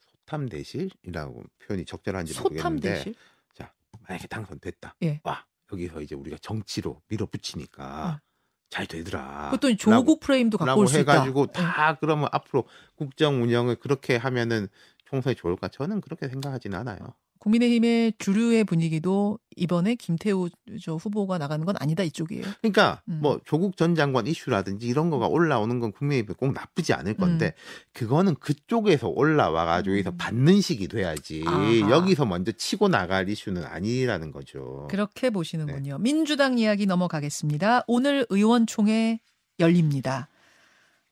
소탐대실이라고 0.00 1.42
표현이 1.58 1.84
적절한지 1.84 2.40
모르겠는데 2.40 2.94
대실? 2.94 3.14
만약에 4.08 4.26
당선됐다. 4.26 4.96
예. 5.02 5.20
와 5.24 5.44
여기서 5.72 6.00
이제 6.00 6.14
우리가 6.14 6.36
정치로 6.40 7.02
밀어붙이니까 7.08 8.20
잘 8.72 8.86
되더라. 8.86 9.50
그것도 9.52 9.76
조국 9.76 10.20
프레임도 10.20 10.56
갖고 10.56 10.80
올 10.80 10.88
수 10.88 10.98
있다. 10.98 11.12
해가지고 11.12 11.42
예. 11.48 11.52
다 11.52 11.98
그러면 12.00 12.28
앞으로 12.32 12.64
국정 12.96 13.42
운영을 13.42 13.76
그렇게 13.76 14.16
하면은 14.16 14.68
총선이 15.10 15.36
좋을까? 15.36 15.68
저는 15.68 16.00
그렇게 16.00 16.26
생각하지는 16.26 16.78
않아요. 16.78 16.98
국민의힘의 17.42 18.14
주류의 18.18 18.62
분위기도 18.64 19.38
이번에 19.56 19.96
김태우 19.96 20.48
저 20.80 20.94
후보가 20.94 21.38
나가는 21.38 21.64
건 21.66 21.74
아니다 21.80 22.04
이쪽이에요. 22.04 22.44
그러니까 22.60 23.02
음. 23.08 23.18
뭐 23.20 23.40
조국 23.44 23.76
전 23.76 23.96
장관 23.96 24.28
이슈라든지 24.28 24.86
이런 24.86 25.10
거가 25.10 25.26
올라오는 25.26 25.80
건 25.80 25.90
국민의힘에 25.90 26.34
꼭 26.38 26.52
나쁘지 26.52 26.92
않을 26.92 27.14
건데 27.14 27.54
그거는 27.94 28.36
그쪽에서 28.36 29.08
올라와 29.08 29.64
가지고 29.64 29.96
여기서 29.96 30.10
음. 30.10 30.16
받는 30.18 30.60
식이 30.60 30.86
돼야지 30.86 31.42
아하. 31.44 31.90
여기서 31.90 32.26
먼저 32.26 32.52
치고 32.52 32.86
나갈 32.88 33.28
이슈는 33.28 33.64
아니라는 33.64 34.30
거죠. 34.30 34.86
그렇게 34.88 35.26
네. 35.26 35.30
보시는군요. 35.30 35.98
민주당 35.98 36.58
이야기 36.58 36.86
넘어가겠습니다. 36.86 37.84
오늘 37.88 38.24
의원총회 38.30 39.18
열립니다. 39.58 40.28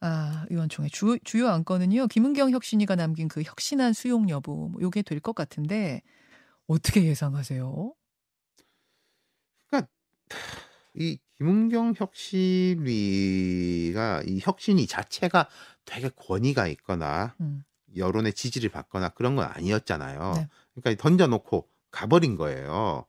아, 0.02 0.46
의원총회 0.48 0.88
주, 0.90 1.18
주요 1.24 1.48
안건은요. 1.48 2.06
김은경 2.06 2.52
혁신이가 2.52 2.94
남긴 2.94 3.28
그 3.28 3.42
혁신안 3.42 3.92
수용 3.92 4.30
여부 4.30 4.70
뭐 4.72 4.80
요게 4.80 5.02
될 5.02 5.20
것 5.20 5.34
같은데 5.34 6.00
어떻게 6.70 7.04
예상하세요? 7.04 7.94
이 10.94 11.18
김은경 11.38 11.94
혁신위가 11.96 13.02
이 14.26 14.38
혁신위 14.40 14.86
자체가 14.86 15.48
되게 15.84 16.08
권위가 16.14 16.68
있거나 16.68 17.34
음. 17.40 17.64
여론의 17.96 18.34
지지를 18.34 18.70
받거나 18.70 19.08
그런 19.10 19.34
건 19.34 19.46
아니었잖아요. 19.46 20.32
네. 20.36 20.48
그러니까 20.74 21.02
던져놓고 21.02 21.68
가버린 21.90 22.36
거예요. 22.36 23.04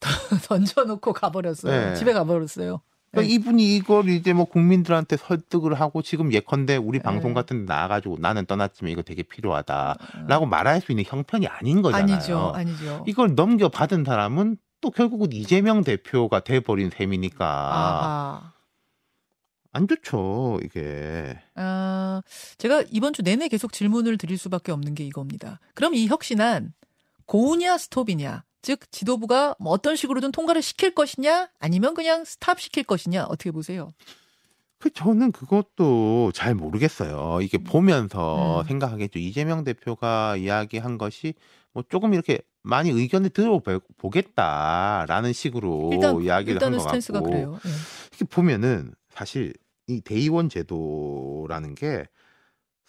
던져놓고 0.48 1.14
가버렸어요. 1.14 1.90
네. 1.90 1.96
집에 1.96 2.12
가버렸어요. 2.12 2.82
그러니까 3.10 3.28
네. 3.28 3.34
이분이 3.34 3.76
이걸 3.76 4.08
이제 4.08 4.32
뭐 4.32 4.44
국민들한테 4.44 5.16
설득을 5.16 5.74
하고 5.74 6.00
지금 6.00 6.32
예컨대 6.32 6.76
우리 6.76 6.98
네. 6.98 7.02
방송 7.02 7.34
같은 7.34 7.66
데 7.66 7.72
나와가지고 7.72 8.18
나는 8.20 8.46
떠났지만 8.46 8.92
이거 8.92 9.02
되게 9.02 9.22
필요하다라고 9.22 10.46
말할 10.46 10.80
수 10.80 10.92
있는 10.92 11.04
형편이 11.06 11.46
아닌 11.48 11.82
거잖아요. 11.82 12.06
어. 12.06 12.14
아니죠, 12.14 12.52
아니죠. 12.54 13.04
이걸 13.08 13.34
넘겨받은 13.34 14.04
사람은 14.04 14.56
또 14.80 14.90
결국은 14.90 15.32
이재명 15.32 15.82
대표가 15.82 16.40
돼버린 16.40 16.90
셈이니까 16.90 17.46
아하. 17.46 18.52
안 19.72 19.86
좋죠 19.86 20.58
이게. 20.64 21.38
아, 21.54 22.22
제가 22.58 22.84
이번 22.90 23.12
주 23.12 23.22
내내 23.22 23.48
계속 23.48 23.72
질문을 23.72 24.18
드릴 24.18 24.38
수밖에 24.38 24.72
없는 24.72 24.94
게 24.94 25.04
이겁니다. 25.04 25.60
그럼 25.74 25.94
이 25.94 26.06
혁신안 26.06 26.72
go냐 27.26 27.78
스톱이냐? 27.78 28.44
즉 28.62 28.90
지도부가 28.90 29.54
뭐 29.58 29.72
어떤 29.72 29.96
식으로든 29.96 30.32
통과를 30.32 30.62
시킬 30.62 30.94
것이냐 30.94 31.48
아니면 31.58 31.94
그냥 31.94 32.24
스탑 32.24 32.60
시킬 32.60 32.84
것이냐 32.84 33.24
어떻게 33.24 33.50
보세요? 33.50 33.92
그 34.78 34.90
저는 34.90 35.32
그것도 35.32 36.32
잘 36.32 36.54
모르겠어요. 36.54 37.40
이게 37.42 37.58
보면서 37.58 38.62
음. 38.62 38.66
생각하겠죠. 38.66 39.18
이재명 39.18 39.62
대표가 39.62 40.36
이야기한 40.36 40.96
것이 40.96 41.34
뭐 41.72 41.84
조금 41.88 42.14
이렇게 42.14 42.40
많이 42.62 42.90
의견을 42.90 43.30
들어보겠다라는 43.30 45.32
식으로 45.32 45.90
일단 45.92 46.22
이야기를 46.22 46.62
한것 46.62 46.82
스탠스가 46.82 47.20
같고 47.20 47.30
그래요. 47.30 47.60
예. 47.64 47.70
이렇게 48.10 48.24
보면은 48.24 48.94
사실 49.10 49.54
이 49.86 50.00
대의원 50.00 50.48
제도라는 50.48 51.74
게 51.74 52.04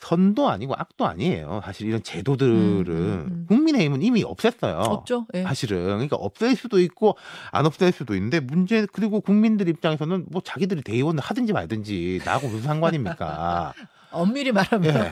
선도 0.02 0.50
아니고 0.50 0.74
악도 0.76 1.06
아니에요. 1.06 1.62
사실 1.64 1.88
이런 1.88 2.02
제도들은 2.04 2.56
음, 2.56 2.88
음, 2.90 3.28
음. 3.30 3.46
국민의힘은 3.48 4.02
이미 4.02 4.24
없앴어요. 4.24 4.90
없죠. 4.90 5.28
예. 5.36 5.44
사실은 5.44 5.86
그러니까 5.86 6.18
없앨 6.18 6.56
수도 6.56 6.80
있고 6.80 7.16
안 7.52 7.66
없앨 7.66 7.92
수도 7.92 8.16
있는데 8.16 8.40
문제 8.40 8.88
그리고 8.92 9.22
국민들 9.22 9.70
입장에서는 9.70 10.26
뭐 10.30 10.42
자기들이 10.44 10.82
대의원을 10.82 11.22
하든지 11.22 11.54
말든지 11.54 12.22
나하고 12.26 12.48
무슨 12.48 12.64
상관입니까? 12.64 13.74
엄밀히 14.12 14.52
말하면 14.52 15.06
예. 15.06 15.10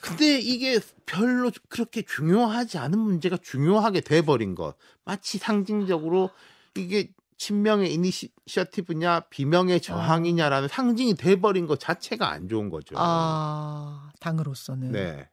근데 0.00 0.38
이게 0.38 0.78
별로 1.06 1.50
그렇게 1.68 2.02
중요하지 2.02 2.78
않은 2.78 2.98
문제가 2.98 3.38
중요하게 3.38 4.02
돼버린 4.02 4.54
것 4.54 4.74
마치 5.04 5.38
상징적으로 5.38 6.30
이게 6.76 7.08
친명의 7.42 7.92
이니시어티브냐 7.94 9.20
비명의 9.28 9.80
저항이냐라는 9.80 10.68
상징이 10.68 11.14
돼버린 11.14 11.66
것 11.66 11.80
자체가 11.80 12.30
안 12.30 12.48
좋은 12.48 12.70
거죠. 12.70 12.94
아 12.96 14.12
당으로서는 14.20 14.92
네. 14.92 15.28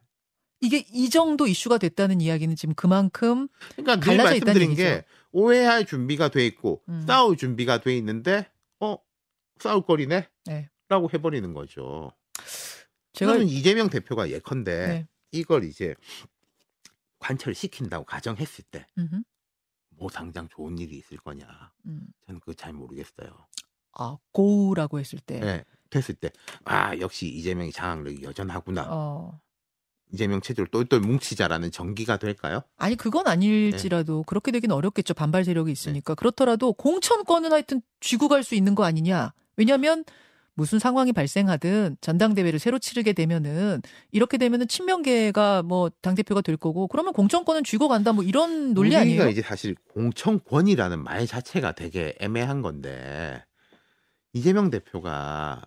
이게 0.60 0.84
이 0.92 1.08
정도 1.08 1.46
이슈가 1.46 1.78
됐다는 1.78 2.20
이야기는 2.20 2.56
지금 2.56 2.74
그만큼 2.74 3.46
그러니까 3.76 4.00
늘 4.00 4.16
말씀드린. 4.16 4.74
게 4.74 5.04
오해할 5.30 5.86
준비가 5.86 6.30
돼 6.30 6.44
있고 6.46 6.82
음. 6.88 7.04
싸울 7.06 7.36
준비가 7.36 7.80
돼 7.80 7.96
있는데 7.98 8.50
어 8.80 8.98
싸울 9.60 9.82
거리네 9.82 10.28
네. 10.46 10.68
라고 10.88 11.08
해버리는 11.14 11.54
거죠. 11.54 12.10
제가 13.12 13.36
이재명 13.36 13.88
대표가 13.88 14.30
예컨대 14.30 14.86
네. 14.88 15.06
이걸 15.30 15.62
이제 15.62 15.94
관철 17.20 17.54
시킨다고 17.54 18.04
가정했을 18.04 18.64
때뭐 18.64 18.84
음흠. 18.98 19.22
당장 20.08 20.48
좋은 20.48 20.78
일이 20.78 20.96
있을 20.98 21.18
거냐 21.18 21.46
음. 21.86 22.06
저는 22.26 22.40
그거 22.40 22.54
잘 22.54 22.72
모르겠어요. 22.72 23.46
아 23.92 24.16
고우라고 24.32 24.98
했을 25.00 25.18
때 25.18 25.40
네. 25.40 25.64
됐을 25.90 26.14
때 26.14 26.30
아 26.64 26.96
역시 26.98 27.28
이재명이 27.28 27.72
장악력이 27.72 28.22
여전하구나 28.22 28.86
어. 28.88 29.40
이재명 30.12 30.40
체제를 30.40 30.68
똘똘 30.70 31.00
뭉치자라는 31.00 31.70
전기가 31.70 32.16
될까요? 32.16 32.62
아니 32.76 32.96
그건 32.96 33.26
아닐지라도 33.28 34.22
그렇게 34.24 34.50
되긴 34.52 34.72
어렵겠죠 34.72 35.14
반발 35.14 35.44
세력이 35.44 35.70
있으니까 35.70 36.14
그렇더라도 36.16 36.72
공천권은 36.72 37.52
하여튼 37.52 37.80
쥐고 38.00 38.28
갈 38.28 38.42
수 38.42 38.54
있는 38.54 38.74
거 38.74 38.84
아니냐 38.84 39.32
왜냐하면 39.56 40.04
무슨 40.54 40.78
상황이 40.78 41.12
발생하든 41.12 41.96
전당대회를 42.00 42.58
새로 42.58 42.78
치르게 42.78 43.12
되면은 43.14 43.80
이렇게 44.12 44.36
되면은 44.38 44.68
친명계가 44.68 45.62
뭐 45.62 45.90
당 46.02 46.14
대표가 46.14 46.40
될 46.40 46.56
거고 46.56 46.86
그러면 46.88 47.12
공천권은 47.12 47.64
쥐고 47.64 47.88
간다 47.88 48.12
뭐 48.12 48.24
이런 48.24 48.74
논리 48.74 48.88
우리가 48.90 49.00
아니에요? 49.02 49.28
이제 49.28 49.42
사실 49.42 49.74
공천권이라는 49.92 51.02
말 51.02 51.26
자체가 51.26 51.72
되게 51.72 52.14
애매한 52.20 52.62
건데 52.62 53.42
이재명 54.32 54.70
대표가 54.70 55.62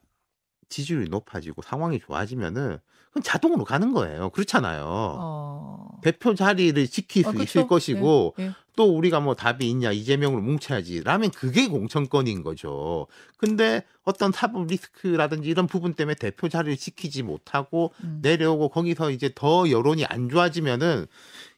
지지율이 0.73 1.09
높아지고 1.09 1.61
상황이 1.61 1.99
좋아지면은 1.99 2.79
그건 3.09 3.21
자동으로 3.23 3.63
가는 3.63 3.93
거예요. 3.93 4.31
그렇잖아요. 4.31 4.83
어. 4.87 5.99
대표 6.01 6.33
자리를 6.33 6.87
지킬 6.87 7.23
수 7.23 7.29
어? 7.29 7.33
있을 7.33 7.67
것이고 7.67 8.33
예, 8.39 8.43
예. 8.45 8.51
또 8.75 8.97
우리가 8.97 9.19
뭐 9.19 9.35
답이 9.35 9.69
있냐 9.69 9.91
이재명으로 9.91 10.41
뭉쳐야지 10.41 11.03
라면 11.03 11.29
그게 11.29 11.67
공천권인 11.67 12.41
거죠. 12.41 13.05
근데 13.37 13.83
어떤 14.03 14.31
사법 14.31 14.65
리스크라든지 14.65 15.47
이런 15.47 15.67
부분 15.67 15.93
때문에 15.93 16.15
대표 16.15 16.49
자리를 16.49 16.75
지키지 16.75 17.21
못하고 17.21 17.93
음. 18.03 18.19
내려오고 18.23 18.69
거기서 18.69 19.11
이제 19.11 19.29
더 19.35 19.69
여론이 19.69 20.05
안 20.05 20.27
좋아지면은 20.27 21.05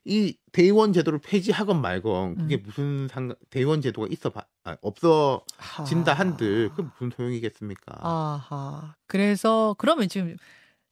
이 0.06 0.38
대의원 0.52 0.94
제도를 0.94 1.20
폐지하건 1.20 1.82
말건 1.82 2.36
그게 2.36 2.56
음. 2.58 2.64
무슨 2.66 3.08
상관 3.10 3.36
대의원 3.50 3.82
제도가 3.82 4.08
있어 4.12 4.30
봐 4.30 4.46
아, 4.64 4.78
없어진다 4.82 6.12
아. 6.12 6.16
한들 6.16 6.70
그 6.76 6.82
무슨 6.82 7.12
소용이겠습니까? 7.16 7.98
아하. 8.00 8.96
그래서 9.08 9.76
그러면 9.80 10.08
지금 10.08 10.38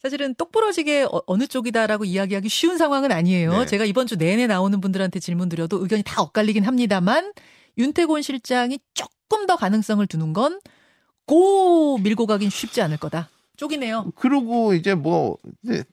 사실은 0.02 0.34
똑부러지게 0.36 1.04
어, 1.04 1.22
어느 1.28 1.46
쪽이다라고 1.48 2.06
이야기하기 2.06 2.50
쉬운 2.50 2.78
상황은 2.78 3.12
아니에요. 3.12 3.60
네. 3.60 3.66
제가 3.68 3.86
이번 3.86 4.08
주 4.08 4.18
내내 4.18 4.48
나오는 4.48 4.82
분들한테 4.82 5.20
질문 5.20 5.48
드려도 5.48 5.82
의견이 5.82 6.04
다 6.04 6.22
엇갈리긴 6.22 6.64
합니다만 6.66 7.34
윤태곤 7.78 8.22
실장이 8.24 8.80
조금 8.94 9.46
더 9.46 9.56
가능성을 9.56 10.06
두는 10.08 10.34
건 10.34 10.60
고 11.26 11.98
밀고 12.00 12.26
가긴 12.26 12.50
쉽지 12.50 12.82
않을 12.82 12.98
거다. 12.98 13.30
쪽이네요. 13.56 14.12
그리고 14.16 14.74
이제 14.74 14.96
뭐 14.96 15.38
이제 15.64 15.84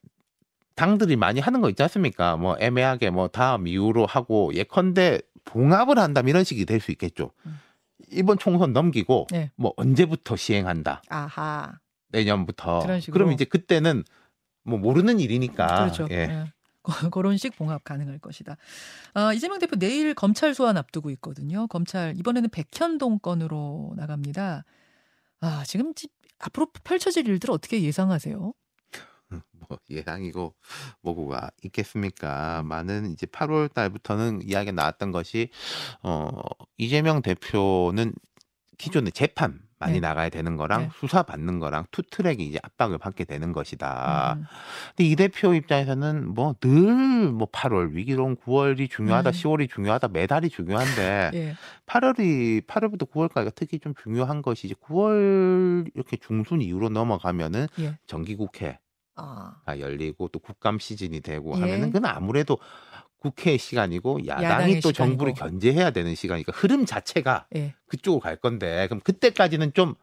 당들이 0.80 1.16
많이 1.16 1.40
하는 1.40 1.60
거 1.60 1.68
있지 1.68 1.82
않습니까? 1.82 2.36
뭐 2.36 2.56
애매하게 2.58 3.10
뭐 3.10 3.28
다음 3.28 3.66
이후로 3.66 4.06
하고 4.06 4.52
예컨대 4.54 5.20
봉합을 5.44 5.98
한다면 5.98 6.30
이런 6.30 6.42
식이 6.44 6.64
될 6.64 6.80
수 6.80 6.90
있겠죠. 6.92 7.32
음. 7.44 7.58
이번 8.10 8.38
총선 8.38 8.72
넘기고 8.72 9.26
네. 9.30 9.50
뭐 9.56 9.74
언제부터 9.76 10.36
시행한다. 10.36 11.02
아하. 11.10 11.78
내년부터. 12.08 12.80
그럼 13.12 13.32
이제 13.32 13.44
그때는 13.44 14.04
뭐 14.64 14.78
모르는 14.78 15.20
일이니까. 15.20 15.66
그렇죠. 15.66 16.08
예. 16.10 16.14
예. 16.16 16.44
고- 16.82 17.10
그런 17.10 17.36
식 17.36 17.54
봉합 17.56 17.84
가능할 17.84 18.18
것이다. 18.18 18.56
아, 19.12 19.32
이재명 19.34 19.58
대표 19.58 19.76
내일 19.76 20.14
검찰 20.14 20.54
소환 20.54 20.78
앞두고 20.78 21.10
있거든요. 21.10 21.66
검찰 21.66 22.14
이번에는 22.16 22.48
백현동 22.48 23.18
건으로 23.18 23.92
나갑니다. 23.96 24.64
아, 25.42 25.62
지금 25.66 25.92
지- 25.94 26.08
앞으로 26.38 26.68
펼쳐질 26.84 27.28
일들 27.28 27.50
어떻게 27.50 27.82
예상하세요? 27.82 28.54
뭐 29.70 29.78
예상이고 29.88 30.54
뭐고가 31.00 31.50
있겠습니까? 31.62 32.62
많은 32.64 33.12
이제 33.12 33.26
8월 33.26 33.72
달부터는 33.72 34.42
이야기가 34.44 34.72
나왔던 34.72 35.12
것이 35.12 35.48
어 36.02 36.30
이재명 36.76 37.22
대표는 37.22 38.12
기존에 38.76 39.10
재판 39.10 39.60
많이 39.80 39.94
네. 39.94 40.00
나가야 40.00 40.28
되는 40.28 40.56
거랑 40.56 40.82
네. 40.82 40.90
수사 40.94 41.22
받는 41.22 41.58
거랑 41.58 41.86
two 41.90 42.02
track이 42.02 42.44
이제 42.44 42.58
압박을 42.62 42.98
받게 42.98 43.24
되는 43.24 43.52
것이다. 43.52 44.34
음. 44.36 44.44
근데 44.88 45.10
이 45.10 45.16
대표 45.16 45.54
입장에서는 45.54 46.34
뭐 46.34 46.72
늘 46.72 47.10
뭐 47.10 47.48
8월 47.50 47.92
위기론 47.92 48.36
9월이 48.36 48.90
중요하다, 48.90 49.30
음. 49.30 49.32
10월이 49.32 49.70
중요하다, 49.70 50.08
매달이 50.08 50.50
중요한데 50.50 51.30
예. 51.34 51.56
8월이 51.86 52.66
8월부터 52.66 53.10
9월까지가 53.10 53.52
특히 53.54 53.78
좀 53.78 53.94
중요한 53.94 54.42
것이 54.42 54.66
이제 54.66 54.74
9월 54.74 55.90
이렇게 55.94 56.18
중순 56.18 56.60
이후로 56.60 56.90
넘어가면은 56.90 57.66
예. 57.80 57.98
정기국회 58.06 58.78
아. 59.20 59.56
가 59.66 59.78
열리고 59.80 60.28
또 60.28 60.38
국감 60.38 60.78
시즌이 60.78 61.20
되고 61.20 61.56
예. 61.56 61.60
하면은 61.60 61.92
그건 61.92 62.06
아무래도 62.10 62.58
국회의 63.18 63.58
시간이고 63.58 64.26
야당이 64.26 64.44
야당의 64.44 64.80
또 64.80 64.92
정부를 64.92 65.34
시간이고. 65.34 65.58
견제해야 65.60 65.90
되는 65.90 66.14
시간이니까 66.14 66.52
흐름 66.54 66.86
자체가 66.86 67.46
예. 67.56 67.74
그쪽으로 67.86 68.20
갈 68.20 68.36
건데 68.36 68.86
그럼 68.88 69.00
그때까지는 69.00 69.72
좀 69.74 69.94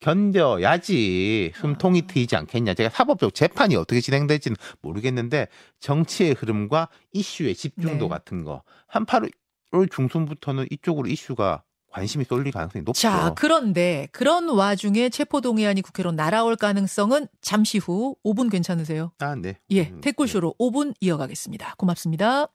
견뎌야지 0.00 1.52
숨통이 1.56 2.02
아. 2.04 2.06
트이지 2.06 2.36
않겠냐. 2.36 2.74
제가 2.74 2.90
사법적 2.90 3.34
재판이 3.34 3.76
어떻게 3.76 4.00
진행될지는 4.00 4.56
모르겠는데 4.82 5.48
정치의 5.80 6.34
흐름과 6.34 6.88
이슈의 7.12 7.54
집중도 7.54 8.04
네. 8.04 8.08
같은 8.08 8.44
거 8.44 8.62
한 8.88 9.04
8월 9.04 9.90
중순부터는 9.90 10.66
이쪽으로 10.70 11.08
이슈가 11.08 11.62
관심이 11.96 12.26
쏠릴 12.26 12.52
가능성이 12.52 12.82
높죠. 12.84 13.00
자, 13.00 13.32
그런데 13.34 14.06
그런 14.12 14.50
와중에 14.50 15.08
체포동의안이 15.08 15.80
국회로 15.80 16.12
날아올 16.12 16.56
가능성은 16.56 17.26
잠시 17.40 17.78
후 17.78 18.16
5분 18.22 18.50
괜찮으세요? 18.50 19.12
아, 19.18 19.34
네. 19.34 19.58
예, 19.70 19.88
음, 19.88 20.02
댓글쇼로 20.02 20.56
5분 20.60 20.92
이어가겠습니다. 21.00 21.76
고맙습니다. 21.78 22.48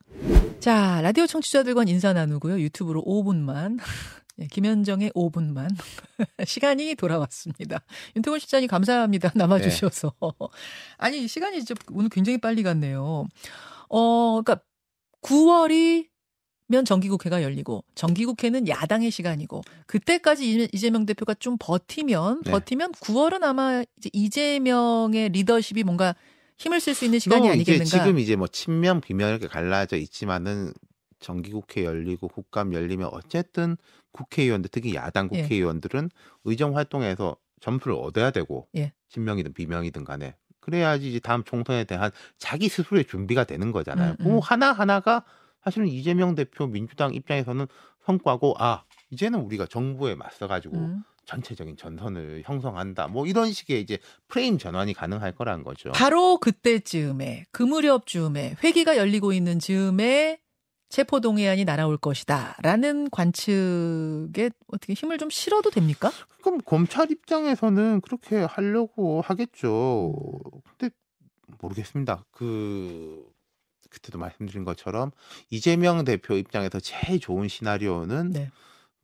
자, 0.59 1.01
라디오 1.01 1.25
청취자들과 1.25 1.85
인사 1.87 2.13
나누고요. 2.13 2.59
유튜브로 2.59 3.03
5분만. 3.03 3.79
예, 4.37 4.45
김현정의 4.45 5.09
5분만. 5.15 5.69
시간이 6.45 6.93
돌아왔습니다. 6.93 7.79
윤태곤 8.15 8.37
실장님 8.37 8.67
감사합니다. 8.69 9.31
남아주셔서. 9.33 10.13
아니, 10.97 11.27
시간이 11.27 11.63
진짜 11.65 11.73
오늘 11.91 12.09
굉장히 12.09 12.37
빨리 12.37 12.61
갔네요. 12.61 13.25
어, 13.89 14.41
그러니까 14.43 14.63
9월이 15.23 16.10
면 16.71 16.85
정기국회가 16.85 17.43
열리고 17.43 17.83
정기국회는 17.95 18.67
야당의 18.67 19.11
시간이고 19.11 19.61
그때까지 19.87 20.49
이- 20.49 20.69
이재명 20.71 21.05
대표가 21.05 21.33
좀 21.33 21.57
버티면 21.59 22.43
네. 22.45 22.51
버티면 22.51 22.93
9월은 22.93 23.43
아마 23.43 23.83
이제 23.97 24.09
이재명의 24.13 25.29
리더십이 25.29 25.83
뭔가 25.83 26.15
힘을 26.57 26.79
쓸 26.79 26.93
수 26.93 27.03
있는 27.05 27.19
시간이 27.19 27.41
또 27.41 27.45
이제 27.47 27.51
아니겠는가. 27.73 27.85
지금 27.85 28.19
이제 28.19 28.35
뭐 28.37 28.47
친명 28.47 29.01
비명 29.01 29.29
이렇게 29.29 29.47
갈라져 29.47 29.97
있지만은 29.97 30.71
정기국회 31.19 31.83
열리고 31.83 32.29
국감 32.29 32.73
열리면 32.73 33.09
어쨌든 33.11 33.75
국회의원들 34.13 34.69
특히 34.71 34.95
야당 34.95 35.29
예. 35.33 35.41
국회의원들은 35.43 36.09
의정 36.45 36.75
활동에서 36.77 37.35
점수를 37.59 37.95
얻어야 37.95 38.31
되고 38.31 38.67
예. 38.75 38.93
친명이든 39.09 39.53
비명이든 39.53 40.03
간에 40.05 40.35
그래야지 40.61 41.09
이제 41.09 41.19
다음 41.19 41.43
총선에 41.43 41.83
대한 41.83 42.11
자기 42.37 42.69
스스로의 42.69 43.05
준비가 43.05 43.43
되는 43.43 43.71
거잖아요. 43.71 44.15
음, 44.19 44.23
그 44.23 44.29
음. 44.29 44.39
하나 44.41 44.71
하나가 44.71 45.23
사실은 45.63 45.87
이재명 45.87 46.35
대표 46.35 46.67
민주당 46.67 47.13
입장에서는 47.13 47.67
성과고 48.05 48.55
아 48.57 48.83
이제는 49.09 49.39
우리가 49.39 49.65
정부에 49.67 50.15
맞서 50.15 50.47
가지고 50.47 50.77
음. 50.77 51.03
전체적인 51.25 51.77
전선을 51.77 52.43
형성한다. 52.45 53.07
뭐 53.07 53.27
이런 53.27 53.51
식의 53.51 53.81
이제 53.81 53.99
프레임 54.27 54.57
전환이 54.57 54.93
가능할 54.93 55.33
거라는 55.33 55.63
거죠. 55.63 55.91
바로 55.91 56.37
그때쯤에 56.37 57.45
그 57.51 57.63
무렵 57.63 58.07
쯤에 58.07 58.55
회기가 58.63 58.97
열리고 58.97 59.33
있는 59.33 59.59
즈음에 59.59 60.39
체포 60.89 61.21
동의안이 61.21 61.63
날아올 61.63 61.97
것이다라는 61.97 63.09
관측에 63.11 64.49
어떻게 64.67 64.93
힘을 64.93 65.17
좀 65.17 65.29
실어도 65.29 65.69
됩니까? 65.69 66.11
그럼 66.41 66.59
검찰 66.65 67.09
입장에서는 67.09 68.01
그렇게 68.01 68.43
하려고 68.43 69.21
하겠죠. 69.21 70.13
근데 70.77 70.93
모르겠습니다. 71.59 72.25
그 72.31 73.30
그때도 73.91 74.17
말씀드린 74.17 74.63
것처럼 74.63 75.11
이재명 75.49 76.03
대표 76.03 76.35
입장에서 76.35 76.79
제일 76.79 77.19
좋은 77.19 77.47
시나리오는 77.47 78.31
네. 78.31 78.49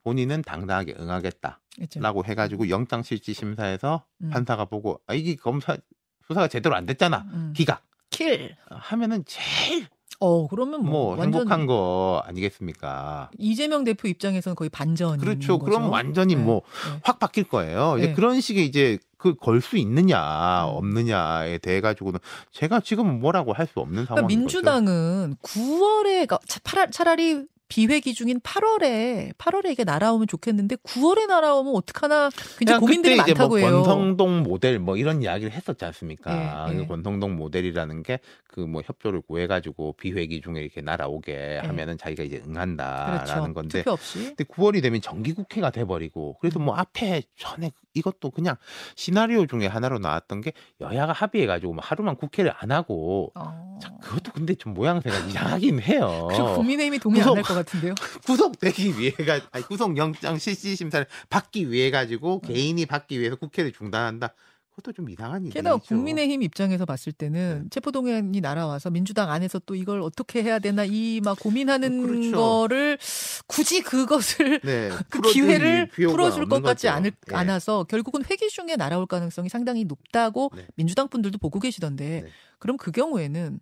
본인은 0.04 0.42
당당하게 0.42 0.96
응하겠다라고 0.98 1.60
그렇죠. 1.78 2.24
해가지고 2.24 2.70
영장실질심사에서 2.70 4.06
음. 4.22 4.30
판사가 4.30 4.66
보고 4.66 5.02
아 5.06 5.14
이게 5.14 5.36
검사 5.36 5.78
수사가 6.26 6.48
제대로 6.48 6.76
안 6.76 6.86
됐잖아 6.86 7.26
음. 7.34 7.54
기각 7.56 7.86
킬. 8.10 8.56
하면은 8.70 9.24
제일 9.26 9.88
어 10.20 10.48
그러면 10.48 10.84
뭐, 10.84 11.16
뭐 11.16 11.24
행복한 11.24 11.68
거 11.68 12.24
아니겠습니까? 12.26 13.30
이재명 13.38 13.84
대표 13.84 14.08
입장에서는 14.08 14.56
거의 14.56 14.70
반전. 14.70 15.20
그렇죠. 15.20 15.60
그럼 15.60 15.92
완전히 15.92 16.36
네. 16.36 16.42
뭐 16.42 16.62
네. 16.92 17.00
확 17.04 17.20
바뀔 17.20 17.44
거예요. 17.44 17.96
이제 17.98 18.08
네. 18.08 18.14
그런 18.14 18.42
식의 18.42 18.66
이제 18.66 18.98
그 19.18 19.36
걸 19.36 19.62
수 19.62 19.78
있느냐 19.78 20.66
음. 20.66 20.76
없느냐에 20.78 21.58
대해 21.60 21.82
가지고는 21.82 22.20
제가 22.52 22.80
지금 22.80 23.20
뭐라고 23.20 23.54
할 23.54 23.68
수 23.68 23.80
없는 23.80 24.06
그러니까 24.06 24.16
상황인 24.16 24.40
민주당은 24.40 25.36
9월에 25.44 26.92
차라리 26.92 27.44
비회기 27.70 28.14
중인 28.14 28.40
8월에 28.40 29.34
8월에 29.38 29.72
이게 29.72 29.84
날아오면 29.84 30.28
좋겠는데 30.28 30.78
9월에 30.78 31.28
날아오면 31.28 31.76
어떡하나 31.76 32.30
굉장히 32.58 32.80
고민들이 32.80 33.18
그때 33.18 33.32
이제 33.32 33.34
많다고 33.34 33.50
뭐 33.50 33.58
해요. 33.60 33.84
권성동 33.84 34.44
모델 34.44 34.80
뭐 34.80 34.96
이런 34.98 35.22
이야기를 35.22 35.52
했었지 35.52 35.84
않습니까? 35.86 36.68
예, 36.70 36.74
예. 36.74 36.78
그 36.78 36.88
권성동 36.88 37.36
모델이라는 37.36 38.04
게 38.04 38.20
그 38.48 38.62
뭐 38.68 38.82
협조를 38.84 39.22
구해가지고 39.22 39.94
비회기 40.00 40.42
중에 40.42 40.62
이렇게 40.62 40.82
날아오게 40.82 41.60
하면은 41.64 41.96
자기가 41.96 42.24
이제 42.24 42.42
응한다라는 42.48 43.20
예. 43.22 43.24
그렇죠. 43.36 43.54
건데 43.54 43.78
투표 43.80 43.92
없이. 43.92 44.24
근데 44.36 44.44
9월이 44.46 44.82
되면 44.82 45.00
정기국회가 45.00 45.70
돼버리고 45.70 46.38
그래서 46.42 46.58
뭐 46.58 46.74
앞에 46.74 47.22
전에 47.38 47.70
이것도 47.94 48.32
그냥 48.32 48.56
시나리오 48.96 49.46
중에 49.46 49.68
하나로 49.68 50.00
나왔던 50.00 50.42
게 50.42 50.54
여야가 50.82 51.14
합의해가지고 51.14 51.74
뭐 51.74 51.84
하루만 51.86 52.16
국회를 52.16 52.52
안 52.58 52.72
하고 52.72 53.32
어. 53.36 53.78
자, 53.80 53.92
그것도 54.02 54.32
근데 54.32 54.56
좀 54.56 54.74
모양새가 54.74 55.16
이상하긴 55.28 55.80
해요. 55.82 56.28
그리고 56.32 56.56
국민의힘이 56.56 56.98
동의 56.98 57.22
안할 57.22 57.36
구속- 57.44 57.48
것 57.48 57.54
같은데요. 57.66 57.96
구속되기 58.26 58.98
위해가 59.00 59.40
아니, 59.52 59.64
구속영장 59.66 60.38
실시 60.38 60.76
심사를 60.76 61.06
받기 61.30 61.72
위해 61.72 61.92
가지고 61.92 62.42
음. 62.44 62.48
개인이 62.48 62.86
받기 62.86 63.20
위해서 63.20 63.36
국회를 63.36 63.72
중단한다. 63.72 64.34
그것도 64.76 64.94
좀 64.94 65.10
이상한 65.10 65.42
일이죠. 65.42 65.56
게다가 65.56 65.78
국민의힘 65.78 66.44
입장에서 66.44 66.86
봤을 66.86 67.12
때는 67.12 67.64
네. 67.64 67.70
체포동의안이 67.72 68.42
날아와서 68.42 68.92
민주당 68.92 69.32
안에서 69.32 69.58
또 69.66 69.74
이걸 69.74 70.02
어떻게 70.04 70.44
해야 70.44 70.60
되나 70.60 70.86
이 70.86 71.20
막 71.24 71.40
고민하는 71.40 72.06
그렇죠. 72.06 72.38
거를 72.38 73.00
굳이 73.48 73.82
그것을 73.82 74.60
네, 74.64 74.90
그 75.10 75.22
기회를 75.22 75.88
풀어줄 75.88 76.48
것 76.48 76.62
같지. 76.62 76.90
않을, 76.90 77.12
예. 77.32 77.36
않아서 77.36 77.86
결국은 77.86 78.24
회기 78.30 78.50
중에 78.50 78.76
날아올 78.76 79.08
가능성이 79.08 79.50
상당히 79.50 79.84
높다고 79.84 80.52
네. 80.56 80.68
민주당 80.76 81.08
분들도 81.08 81.40
보고 81.40 81.60
계시던데 81.60 82.22
네. 82.22 82.30
그럼 82.60 82.78
그 82.78 82.92
경우에는 82.92 83.60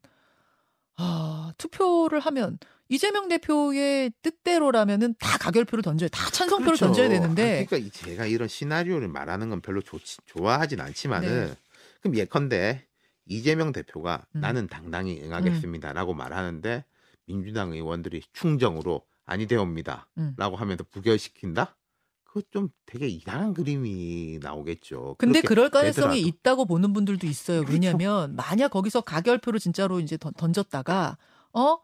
아, 0.98 1.54
투표를 1.58 2.20
하면 2.20 2.58
이재명 2.90 3.28
대표의 3.28 4.12
뜻대로라면은 4.22 5.16
다 5.20 5.38
가결표를 5.40 5.82
던져야 5.82 6.10
다 6.10 6.30
찬성표를 6.30 6.66
그렇죠. 6.78 6.86
던져야 6.86 7.10
되는데 7.10 7.44
아, 7.64 7.66
그러니까 7.66 7.78
이- 7.78 7.90
제가 7.90 8.26
이런 8.28 8.48
시나리오를 8.48 9.08
말하는 9.08 9.50
건 9.50 9.62
별로 9.62 9.82
좋지, 9.82 10.18
좋아하진 10.26 10.80
않지만은 10.82 11.48
네. 11.48 11.56
그럼 12.02 12.16
예컨대 12.16 12.86
이재명 13.26 13.72
대표가 13.72 14.26
음. 14.36 14.42
나는 14.42 14.68
당당히 14.68 15.20
응하겠습니다라고 15.24 16.14
말하는데 16.14 16.86
민주당 17.26 17.72
의원들이 17.74 18.22
충정으로 18.34 19.02
아니 19.26 19.48
되옵니다라고 19.48 20.06
음. 20.20 20.36
하면서 20.56 20.84
부결시킨다? 20.92 21.76
그거 22.24 22.44
좀 22.52 22.70
되게 22.86 23.08
이상한 23.08 23.56
그림이 23.56 24.38
나오겠죠. 24.44 25.16
근데 25.18 25.42
그럴 25.42 25.70
가능성이 25.72 26.18
되더라도. 26.18 26.28
있다고 26.28 26.66
보는 26.66 26.94
분들도 26.94 27.26
있어요. 27.26 27.62
그렇죠. 27.62 27.74
왜냐하면 27.74 28.36
만약 28.36 28.68
거기서 28.70 29.02
가결표를 29.02 29.60
진짜로 29.60 30.00
이제 30.00 30.18
던- 30.18 30.34
던졌다가 30.34 31.18
어 31.54 31.78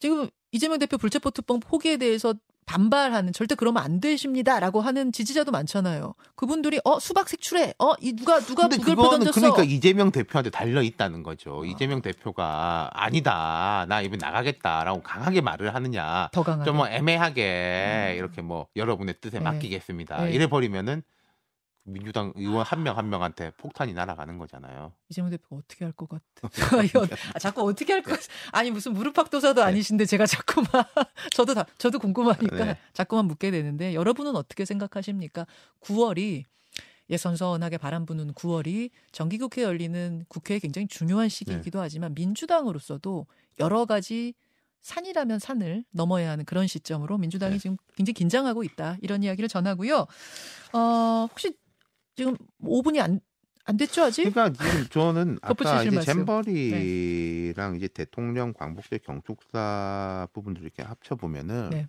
지금 0.00 0.28
이재명 0.52 0.78
대표 0.78 0.98
불체포 0.98 1.30
특권 1.30 1.60
포기에 1.60 1.96
대해서 1.96 2.34
반발하는 2.66 3.32
절대 3.32 3.54
그러면 3.54 3.82
안 3.82 4.00
되십니다라고 4.00 4.80
하는 4.80 5.12
지지자도 5.12 5.52
많잖아요. 5.52 6.14
그분들이 6.34 6.80
어 6.84 6.98
수박 6.98 7.28
색출해 7.28 7.74
어이 7.78 8.14
누가 8.14 8.40
누가 8.40 8.68
부결표 8.68 9.02
그거는 9.02 9.18
던졌어 9.26 9.40
그러니까 9.40 9.64
이재명 9.64 10.10
대표한테 10.10 10.50
달려 10.50 10.82
있다는 10.82 11.22
거죠. 11.22 11.62
아. 11.62 11.66
이재명 11.66 12.00
대표가 12.00 12.90
아니다, 12.92 13.84
나 13.88 14.00
이번 14.00 14.18
나가겠다라고 14.18 15.02
강하게 15.02 15.40
말을 15.40 15.74
하느냐, 15.74 16.30
더 16.32 16.42
강하게 16.42 16.70
좀뭐 16.70 16.88
애매하게 16.88 18.12
음. 18.12 18.16
이렇게 18.16 18.40
뭐 18.40 18.66
여러분의 18.76 19.16
뜻에 19.20 19.38
네. 19.38 19.44
맡기겠습니다. 19.44 20.24
네. 20.24 20.32
이래 20.32 20.46
버리면은 20.46 21.02
민주당 21.84 22.32
의원 22.34 22.64
한 22.64 22.82
명 22.82 22.96
한 22.96 23.10
명한테 23.10 23.50
폭탄이 23.58 23.92
날아가는 23.92 24.38
거잖아요. 24.38 24.92
이재명 25.10 25.30
대표가 25.30 25.56
어떻게 25.56 25.84
할 25.84 25.92
것 25.92 26.08
같아. 26.08 26.82
이거- 26.82 27.06
아, 27.34 27.38
자꾸 27.38 27.62
어떻게 27.62 27.92
할 27.92 28.02
것? 28.02 28.18
아니 28.52 28.70
무슨 28.70 28.92
무릎팍도사도 28.94 29.62
아니신데 29.62 30.06
제가 30.06 30.26
자꾸만 30.26 30.66
저도 31.34 31.54
다 31.54 31.66
저도 31.78 31.98
궁금하니까 31.98 32.64
네. 32.64 32.78
자꾸만 32.94 33.26
묻게 33.26 33.50
되는데 33.50 33.94
여러분은 33.94 34.34
어떻게 34.36 34.64
생각하십니까? 34.64 35.46
9월이 35.82 36.44
예 37.10 37.16
선선하게 37.18 37.76
바람 37.76 38.06
부는 38.06 38.32
9월이 38.32 38.90
정기국회 39.12 39.62
열리는 39.62 40.24
국회에 40.28 40.58
굉장히 40.58 40.88
중요한 40.88 41.28
시기이기도 41.28 41.80
하지만 41.80 42.14
민주당으로서도 42.14 43.26
여러 43.60 43.84
가지 43.84 44.32
산이라면 44.80 45.38
산을 45.38 45.84
넘어야 45.90 46.30
하는 46.30 46.44
그런 46.46 46.66
시점으로 46.66 47.18
민주당이 47.18 47.52
네. 47.54 47.58
지금 47.58 47.76
굉장히 47.94 48.14
긴장하고 48.14 48.64
있다 48.64 48.96
이런 49.02 49.22
이야기를 49.22 49.48
전하고요. 49.48 50.06
어 50.72 51.26
혹시 51.30 51.56
지금 52.14 52.36
5분이 52.62 53.00
안 53.00 53.20
안 53.66 53.78
됐죠 53.78 54.02
아직? 54.02 54.24
그러니까 54.30 54.50
지금 54.62 54.86
저는 54.90 55.38
아까 55.40 55.82
이제. 55.82 56.00
잼버리랑 56.02 57.76
이제 57.76 57.88
대통령 57.88 58.52
광복절 58.52 58.98
경축사 58.98 60.28
부분들 60.34 60.62
이렇게 60.62 60.82
합쳐 60.82 61.14
보면은 61.16 61.70
네. 61.70 61.88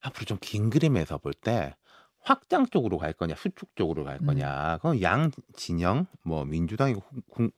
앞으로 0.00 0.24
좀 0.24 0.38
긴 0.40 0.70
그림에서 0.70 1.18
볼 1.18 1.34
때 1.34 1.74
확장 2.20 2.66
쪽으로 2.66 2.96
갈 2.96 3.12
거냐 3.12 3.34
수축 3.36 3.76
쪽으로 3.76 4.04
갈 4.04 4.18
음. 4.22 4.26
거냐 4.26 4.78
그건 4.78 5.02
양 5.02 5.30
진영 5.54 6.06
뭐 6.22 6.46
민주당이고 6.46 7.02
국- 7.28 7.52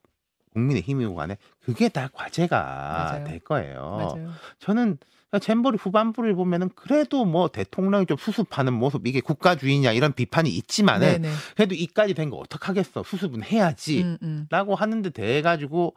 국민의힘이고 0.52 1.14
간에 1.14 1.36
그게 1.60 1.88
다 1.88 2.08
과제가 2.12 2.58
맞아요. 2.60 3.24
될 3.24 3.38
거예요. 3.40 4.14
맞아요. 4.16 4.30
저는 4.58 4.98
잼버리 5.40 5.76
후반부를 5.76 6.34
보면은 6.34 6.70
그래도 6.74 7.24
뭐 7.24 7.48
대통령이 7.48 8.06
좀 8.06 8.16
수습하는 8.16 8.72
모습 8.72 9.06
이게 9.06 9.20
국가주의냐 9.20 9.92
이런 9.92 10.12
비판이 10.12 10.48
있지만은 10.50 11.22
네네. 11.22 11.34
그래도 11.56 11.74
이까지 11.74 12.14
된 12.14 12.26
거 12.30 12.36
어떡하겠어 12.38 13.02
수습은 13.04 13.44
해야지 13.44 14.02
음, 14.02 14.18
음. 14.22 14.46
라고 14.50 14.74
하는데 14.74 15.08
돼 15.10 15.42
가지고 15.42 15.94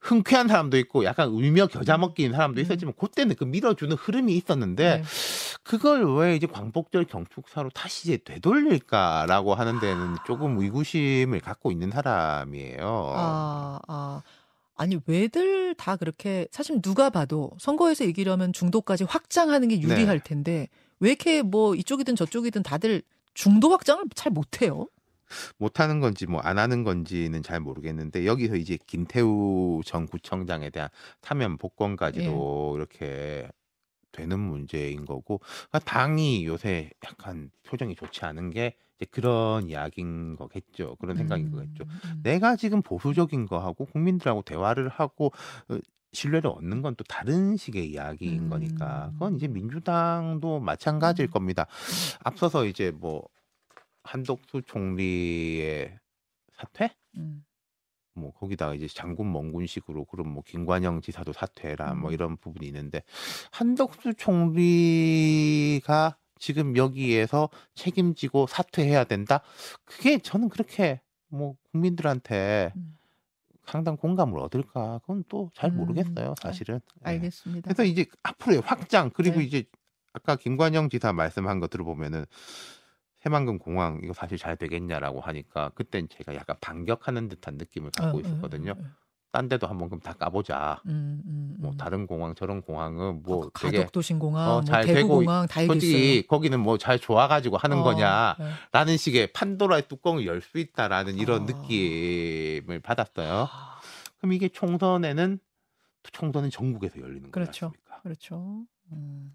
흔쾌한 0.00 0.48
사람도 0.48 0.78
있고 0.78 1.04
약간 1.04 1.28
울며 1.28 1.66
겨자 1.66 1.98
먹기인 1.98 2.32
사람도 2.32 2.60
음. 2.60 2.62
있었지만 2.62 2.94
그때는 2.98 3.36
그 3.36 3.44
밀어주는 3.44 3.94
흐름이 3.96 4.34
있었는데 4.34 4.98
네. 4.98 5.02
그걸 5.62 6.04
왜 6.16 6.36
이제 6.36 6.46
광복절 6.46 7.04
경축사로 7.04 7.70
다시 7.70 8.08
이제 8.08 8.18
되돌릴까라고 8.24 9.54
하는 9.54 9.80
데는 9.80 10.16
조금 10.26 10.58
의구심을 10.58 11.40
갖고 11.40 11.72
있는 11.72 11.90
사람이에요. 11.90 13.12
아, 13.14 13.80
아. 13.88 14.22
아니, 14.76 14.98
왜들 15.06 15.74
다 15.74 15.96
그렇게, 15.96 16.46
사실 16.50 16.80
누가 16.82 17.10
봐도 17.10 17.50
선거에서 17.58 18.04
이기려면 18.04 18.52
중도까지 18.52 19.04
확장하는 19.04 19.68
게 19.68 19.80
유리할 19.80 20.18
네. 20.20 20.24
텐데, 20.24 20.68
왜 21.00 21.10
이렇게 21.10 21.42
뭐 21.42 21.74
이쪽이든 21.74 22.14
저쪽이든 22.16 22.62
다들 22.62 23.02
중도 23.34 23.70
확장을 23.70 24.04
잘 24.14 24.32
못해요? 24.32 24.88
못하는 25.58 25.98
건지 26.00 26.24
뭐 26.26 26.40
안 26.44 26.56
하는 26.58 26.84
건지는 26.84 27.42
잘 27.42 27.58
모르겠는데 27.58 28.26
여기서 28.26 28.54
이제 28.56 28.78
김태우 28.86 29.80
전 29.84 30.06
구청장에 30.06 30.70
대한 30.70 30.88
사면 31.20 31.58
복권까지도 31.58 32.70
예. 32.72 32.76
이렇게 32.76 33.50
되는 34.16 34.38
문제인 34.40 35.04
거고 35.04 35.38
그러니까 35.38 35.78
당이 35.80 36.44
요새 36.46 36.90
약간 37.04 37.50
표정이 37.64 37.94
좋지 37.94 38.24
않은 38.24 38.50
게 38.50 38.76
이제 38.96 39.06
그런 39.10 39.68
이야기인 39.68 40.36
거겠죠. 40.36 40.96
그런 40.96 41.16
생각인 41.16 41.50
거겠죠. 41.50 41.84
음. 41.84 42.20
내가 42.22 42.56
지금 42.56 42.82
보수적인 42.82 43.46
거 43.46 43.58
하고 43.58 43.84
국민들하고 43.84 44.42
대화를 44.42 44.88
하고 44.88 45.32
어, 45.68 45.78
신뢰를 46.12 46.48
얻는 46.50 46.80
건 46.82 46.94
또 46.96 47.04
다른 47.04 47.56
식의 47.58 47.90
이야기인 47.90 48.44
음. 48.44 48.48
거니까 48.48 49.10
그건 49.12 49.36
이제 49.36 49.48
민주당도 49.48 50.60
마찬가지일 50.60 51.28
음. 51.28 51.30
겁니다. 51.30 51.66
앞서서 52.24 52.64
이제 52.64 52.90
뭐 52.90 53.28
한덕수 54.02 54.62
총리의 54.66 55.98
사퇴? 56.54 56.90
음. 58.16 58.20
뭐 58.20 58.32
거기다가 58.32 58.74
이제 58.74 58.86
장군 58.88 59.32
멍군식으로 59.32 60.04
그럼 60.06 60.28
뭐 60.28 60.42
김관영 60.44 61.00
지사도 61.00 61.32
사퇴라 61.32 61.94
뭐 61.94 62.10
음. 62.10 62.14
이런 62.14 62.36
부분이 62.36 62.66
있는데 62.66 63.02
한덕수 63.52 64.14
총리가 64.14 66.16
지금 66.38 66.76
여기에서 66.76 67.48
책임지고 67.74 68.46
사퇴해야 68.46 69.04
된다. 69.04 69.42
그게 69.84 70.18
저는 70.18 70.48
그렇게 70.48 71.00
뭐 71.28 71.56
국민들한테 71.70 72.72
음. 72.76 72.96
상당 73.66 73.96
공감을 73.96 74.38
얻을까 74.38 75.00
그건 75.00 75.24
또잘 75.28 75.70
음. 75.70 75.78
모르겠어요 75.78 76.34
사실은. 76.40 76.80
예. 77.04 77.10
알겠습니다. 77.10 77.68
그래서 77.68 77.84
이제 77.84 78.06
앞으로의 78.22 78.60
확장 78.60 79.10
그리고 79.10 79.38
네. 79.38 79.44
이제 79.44 79.64
아까 80.12 80.36
김관영 80.36 80.88
지사 80.88 81.12
말씀한 81.12 81.60
거 81.60 81.68
들어보면은 81.68 82.24
새만금 83.26 83.58
공항 83.58 84.00
이거 84.04 84.12
사실 84.12 84.38
잘 84.38 84.56
되겠냐라고 84.56 85.20
하니까 85.20 85.70
그땐 85.74 86.06
제가 86.08 86.36
약간 86.36 86.54
반격하는 86.60 87.28
듯한 87.28 87.56
느낌을 87.56 87.90
갖고 87.90 88.18
어, 88.18 88.20
어, 88.20 88.24
있었거든요. 88.24 88.70
어, 88.70 88.74
어. 88.78 88.84
딴 89.32 89.48
데도 89.48 89.66
한번 89.66 89.88
그럼 89.88 90.00
다 90.00 90.12
까보자. 90.12 90.80
음, 90.86 91.20
음, 91.26 91.56
뭐 91.58 91.72
음. 91.72 91.76
다른 91.76 92.06
공항 92.06 92.36
저런 92.36 92.62
공항은 92.62 93.24
뭐그 93.24 93.50
되게 93.60 93.78
가덕도신공항, 93.78 94.48
어, 94.48 94.52
뭐잘 94.58 94.84
되고 94.84 94.94
대구공항 94.94 95.46
다. 95.48 95.66
솔직히 95.66 96.24
거기는 96.28 96.58
뭐 96.60 96.78
잘 96.78 97.00
좋아가지고 97.00 97.56
하는 97.56 97.78
어, 97.78 97.82
거냐라는 97.82 98.86
네. 98.86 98.96
식의 98.96 99.32
판도라의 99.32 99.88
뚜껑을 99.88 100.24
열 100.24 100.40
수 100.40 100.58
있다라는 100.58 101.16
이런 101.16 101.42
아. 101.42 101.44
느낌을 101.46 102.78
받았어요. 102.80 103.48
아, 103.50 103.80
그럼 104.18 104.34
이게 104.34 104.48
총선에는 104.48 105.40
총선은 106.12 106.50
전국에서 106.50 107.00
열리는 107.00 107.22
거지 107.22 107.32
그렇죠. 107.32 107.66
않습니까? 107.66 108.00
그렇죠. 108.02 108.64
음. 108.92 109.34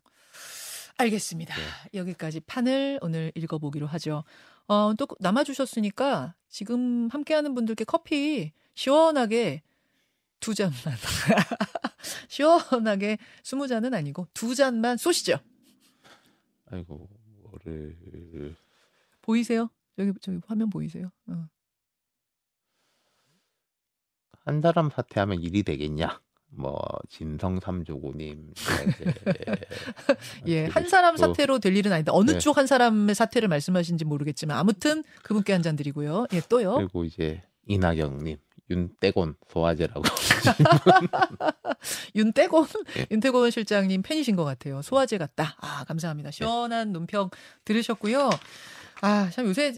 알겠습니다. 1.02 1.56
네. 1.56 2.00
여기까지 2.00 2.40
판을 2.42 3.00
오늘 3.02 3.32
읽어보기로 3.36 3.88
하죠. 3.88 4.24
어, 4.68 4.94
또 4.98 5.08
남아주셨으니까 5.20 6.36
지금 6.48 7.10
함께하는 7.10 7.54
분들께 7.56 7.84
커피 7.84 8.54
시원하게 8.76 9.64
두 10.40 10.54
잔만. 10.54 10.74
시원하게 12.30 13.18
스무 13.44 13.68
잔은 13.68 13.94
아니고 13.94 14.28
두 14.34 14.56
잔만 14.56 14.98
쏘시죠. 14.98 15.38
아이고 16.72 17.10
뭐를 17.44 18.56
보이세요? 19.22 19.70
여기 19.98 20.14
저기 20.22 20.40
화면 20.48 20.70
보이세요? 20.70 21.12
어. 21.28 21.48
한 24.46 24.62
사람 24.62 24.90
사퇴하면 24.90 25.42
일이 25.42 25.64
되겠냐? 25.64 26.20
뭐 26.54 26.80
진성 27.10 27.60
삼조고님 27.60 28.54
예, 30.48 30.66
한 30.66 30.88
사람 30.90 31.16
또 31.16 31.28
사퇴로 31.28 31.60
될 31.60 31.76
일은 31.78 31.92
아닌데 31.94 32.12
어느 32.14 32.32
네. 32.32 32.40
쪽한 32.40 32.68
사람의 32.68 33.16
사퇴를 33.16 33.48
말씀하신지 33.48 34.04
모르겠지만 34.06 34.58
아무튼 34.58 35.04
그분께 35.24 35.54
한 35.54 35.62
잔 35.62 35.76
드리고요. 35.76 36.26
예, 36.34 36.42
또요. 36.50 36.76
그리고 36.76 37.06
이제 37.06 37.42
이나경님 37.68 38.38
윤떼곤 38.70 39.36
소화제라고 39.48 40.02
윤태곤 42.16 42.68
예. 42.98 43.06
윤태곤 43.12 43.52
실장님 43.52 44.02
팬이신 44.02 44.36
것 44.36 44.44
같아요. 44.44 44.82
소화제 44.82 45.18
같다. 45.18 45.56
아 45.62 45.84
감사합니다. 45.86 46.32
시원한 46.32 46.92
논평 46.92 47.30
들으셨고요. 47.66 48.30
아 49.02 49.30
참 49.34 49.46
요새 49.48 49.74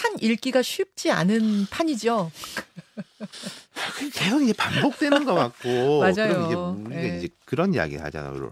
판 0.00 0.16
읽기가 0.20 0.62
쉽지 0.62 1.10
않은 1.10 1.66
판이죠. 1.70 2.30
계속 4.14 4.42
이제 4.42 4.52
반복되는 4.54 5.24
것 5.24 5.34
같고 5.34 6.00
맞아요. 6.00 6.14
그럼 6.14 6.46
이제 6.46 6.54
우리가 6.94 7.02
예. 7.02 7.18
이제 7.18 7.28
그런 7.44 7.74
이야기 7.74 7.96
하잖아요. 7.96 8.50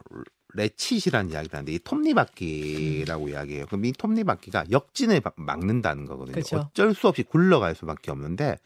레칫이라는 0.55 1.31
이야기를 1.31 1.55
하는데 1.55 1.73
이 1.73 1.79
톱니바퀴라고 1.79 3.25
음. 3.25 3.29
이야기해요. 3.31 3.67
그럼 3.67 3.85
이 3.85 3.93
톱니바퀴가 3.93 4.67
역진을 4.71 5.21
막- 5.23 5.35
막는다는 5.37 6.05
거거든요. 6.07 6.35
그쵸. 6.35 6.59
어쩔 6.59 6.95
수 6.95 7.09
없이 7.09 7.23
굴러갈 7.23 7.75
수밖에 7.75 8.11
없는데 8.11 8.59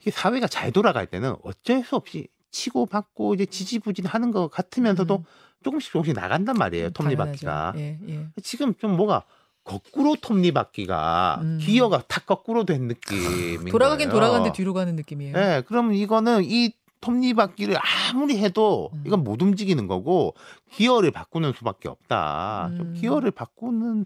이게 0.00 0.10
사회가 0.10 0.46
잘 0.46 0.72
돌아갈 0.72 1.06
때는 1.06 1.34
어쩔 1.42 1.84
수 1.84 1.96
없이 1.96 2.28
치고 2.50 2.86
받고 2.86 3.34
이제 3.34 3.46
지지부진하는 3.46 4.30
것 4.30 4.48
같으면서도 4.48 5.16
음, 5.16 5.24
조금씩 5.64 5.92
조금씩 5.92 6.14
나간단 6.14 6.56
말이에요. 6.56 6.90
톱니바퀴가. 6.90 7.72
당연하죠. 7.72 7.78
예, 7.78 7.98
예. 8.14 8.26
지금 8.42 8.74
좀 8.78 8.96
뭐가 8.96 9.24
거꾸로 9.64 10.16
톱니바퀴가 10.20 11.40
음. 11.42 11.58
기어가 11.60 12.02
탁 12.08 12.26
거꾸로 12.26 12.64
된 12.64 12.88
느낌인 12.88 13.66
돌아가긴 13.66 14.08
거예요. 14.08 14.12
돌아가는데 14.12 14.52
뒤로 14.52 14.74
가는 14.74 14.96
느낌이에요. 14.96 15.34
네, 15.34 15.62
그럼 15.62 15.92
이거는 15.94 16.42
이 16.44 16.72
톱니바퀴를 17.00 17.76
아무리 18.10 18.38
해도 18.38 18.90
음. 18.92 19.02
이건 19.06 19.24
못 19.24 19.42
움직이는 19.42 19.86
거고 19.86 20.34
기어를 20.72 21.10
바꾸는 21.10 21.52
수밖에 21.52 21.88
없다. 21.88 22.68
음. 22.72 22.76
좀 22.76 22.94
기어를 22.94 23.30
바꾸는 23.30 24.04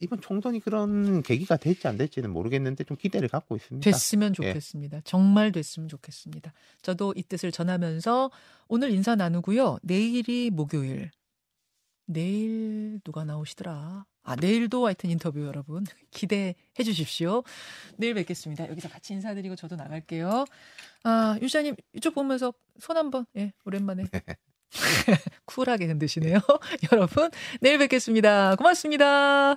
이번 0.00 0.20
총선이 0.20 0.60
그런 0.60 1.22
계기가 1.22 1.56
될지 1.56 1.88
안 1.88 1.96
될지는 1.96 2.30
모르겠는데 2.30 2.84
좀 2.84 2.96
기대를 2.96 3.28
갖고 3.28 3.56
있습니다. 3.56 3.84
됐으면 3.90 4.34
예. 4.42 4.48
좋겠습니다. 4.48 5.00
정말 5.04 5.52
됐으면 5.52 5.88
좋겠습니다. 5.88 6.52
저도 6.82 7.14
이 7.16 7.22
뜻을 7.22 7.50
전하면서 7.50 8.30
오늘 8.68 8.90
인사 8.90 9.16
나누고요. 9.16 9.78
내일이 9.82 10.50
목요일. 10.50 11.10
내일 12.06 13.00
누가 13.04 13.24
나오시더라. 13.24 14.06
아, 14.22 14.36
내일도 14.36 14.86
하여튼 14.86 15.10
인터뷰 15.10 15.44
여러분 15.44 15.84
기대해 16.10 16.54
주십시오. 16.84 17.42
내일 17.96 18.14
뵙겠습니다. 18.14 18.68
여기서 18.68 18.88
같이 18.88 19.12
인사드리고 19.12 19.54
저도 19.56 19.76
나갈게요. 19.76 20.46
아, 21.04 21.38
유자님 21.42 21.76
이쪽 21.94 22.14
보면서 22.14 22.52
손 22.78 22.96
한번 22.96 23.26
예, 23.36 23.52
오랜만에 23.64 24.04
쿨하게 25.46 25.86
흔드시네요. 25.86 26.40
여러분, 26.92 27.30
내일 27.60 27.78
뵙겠습니다. 27.78 28.56
고맙습니다. 28.56 29.56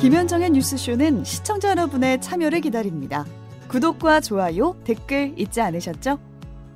김현정의 0.00 0.50
뉴스쇼는 0.50 1.22
시청자 1.24 1.70
여러분의 1.70 2.20
참여를 2.20 2.60
기다립니다. 2.62 3.24
구독과 3.68 4.20
좋아요, 4.20 4.80
댓글 4.84 5.32
잊지 5.38 5.60
않으셨죠? 5.60 6.31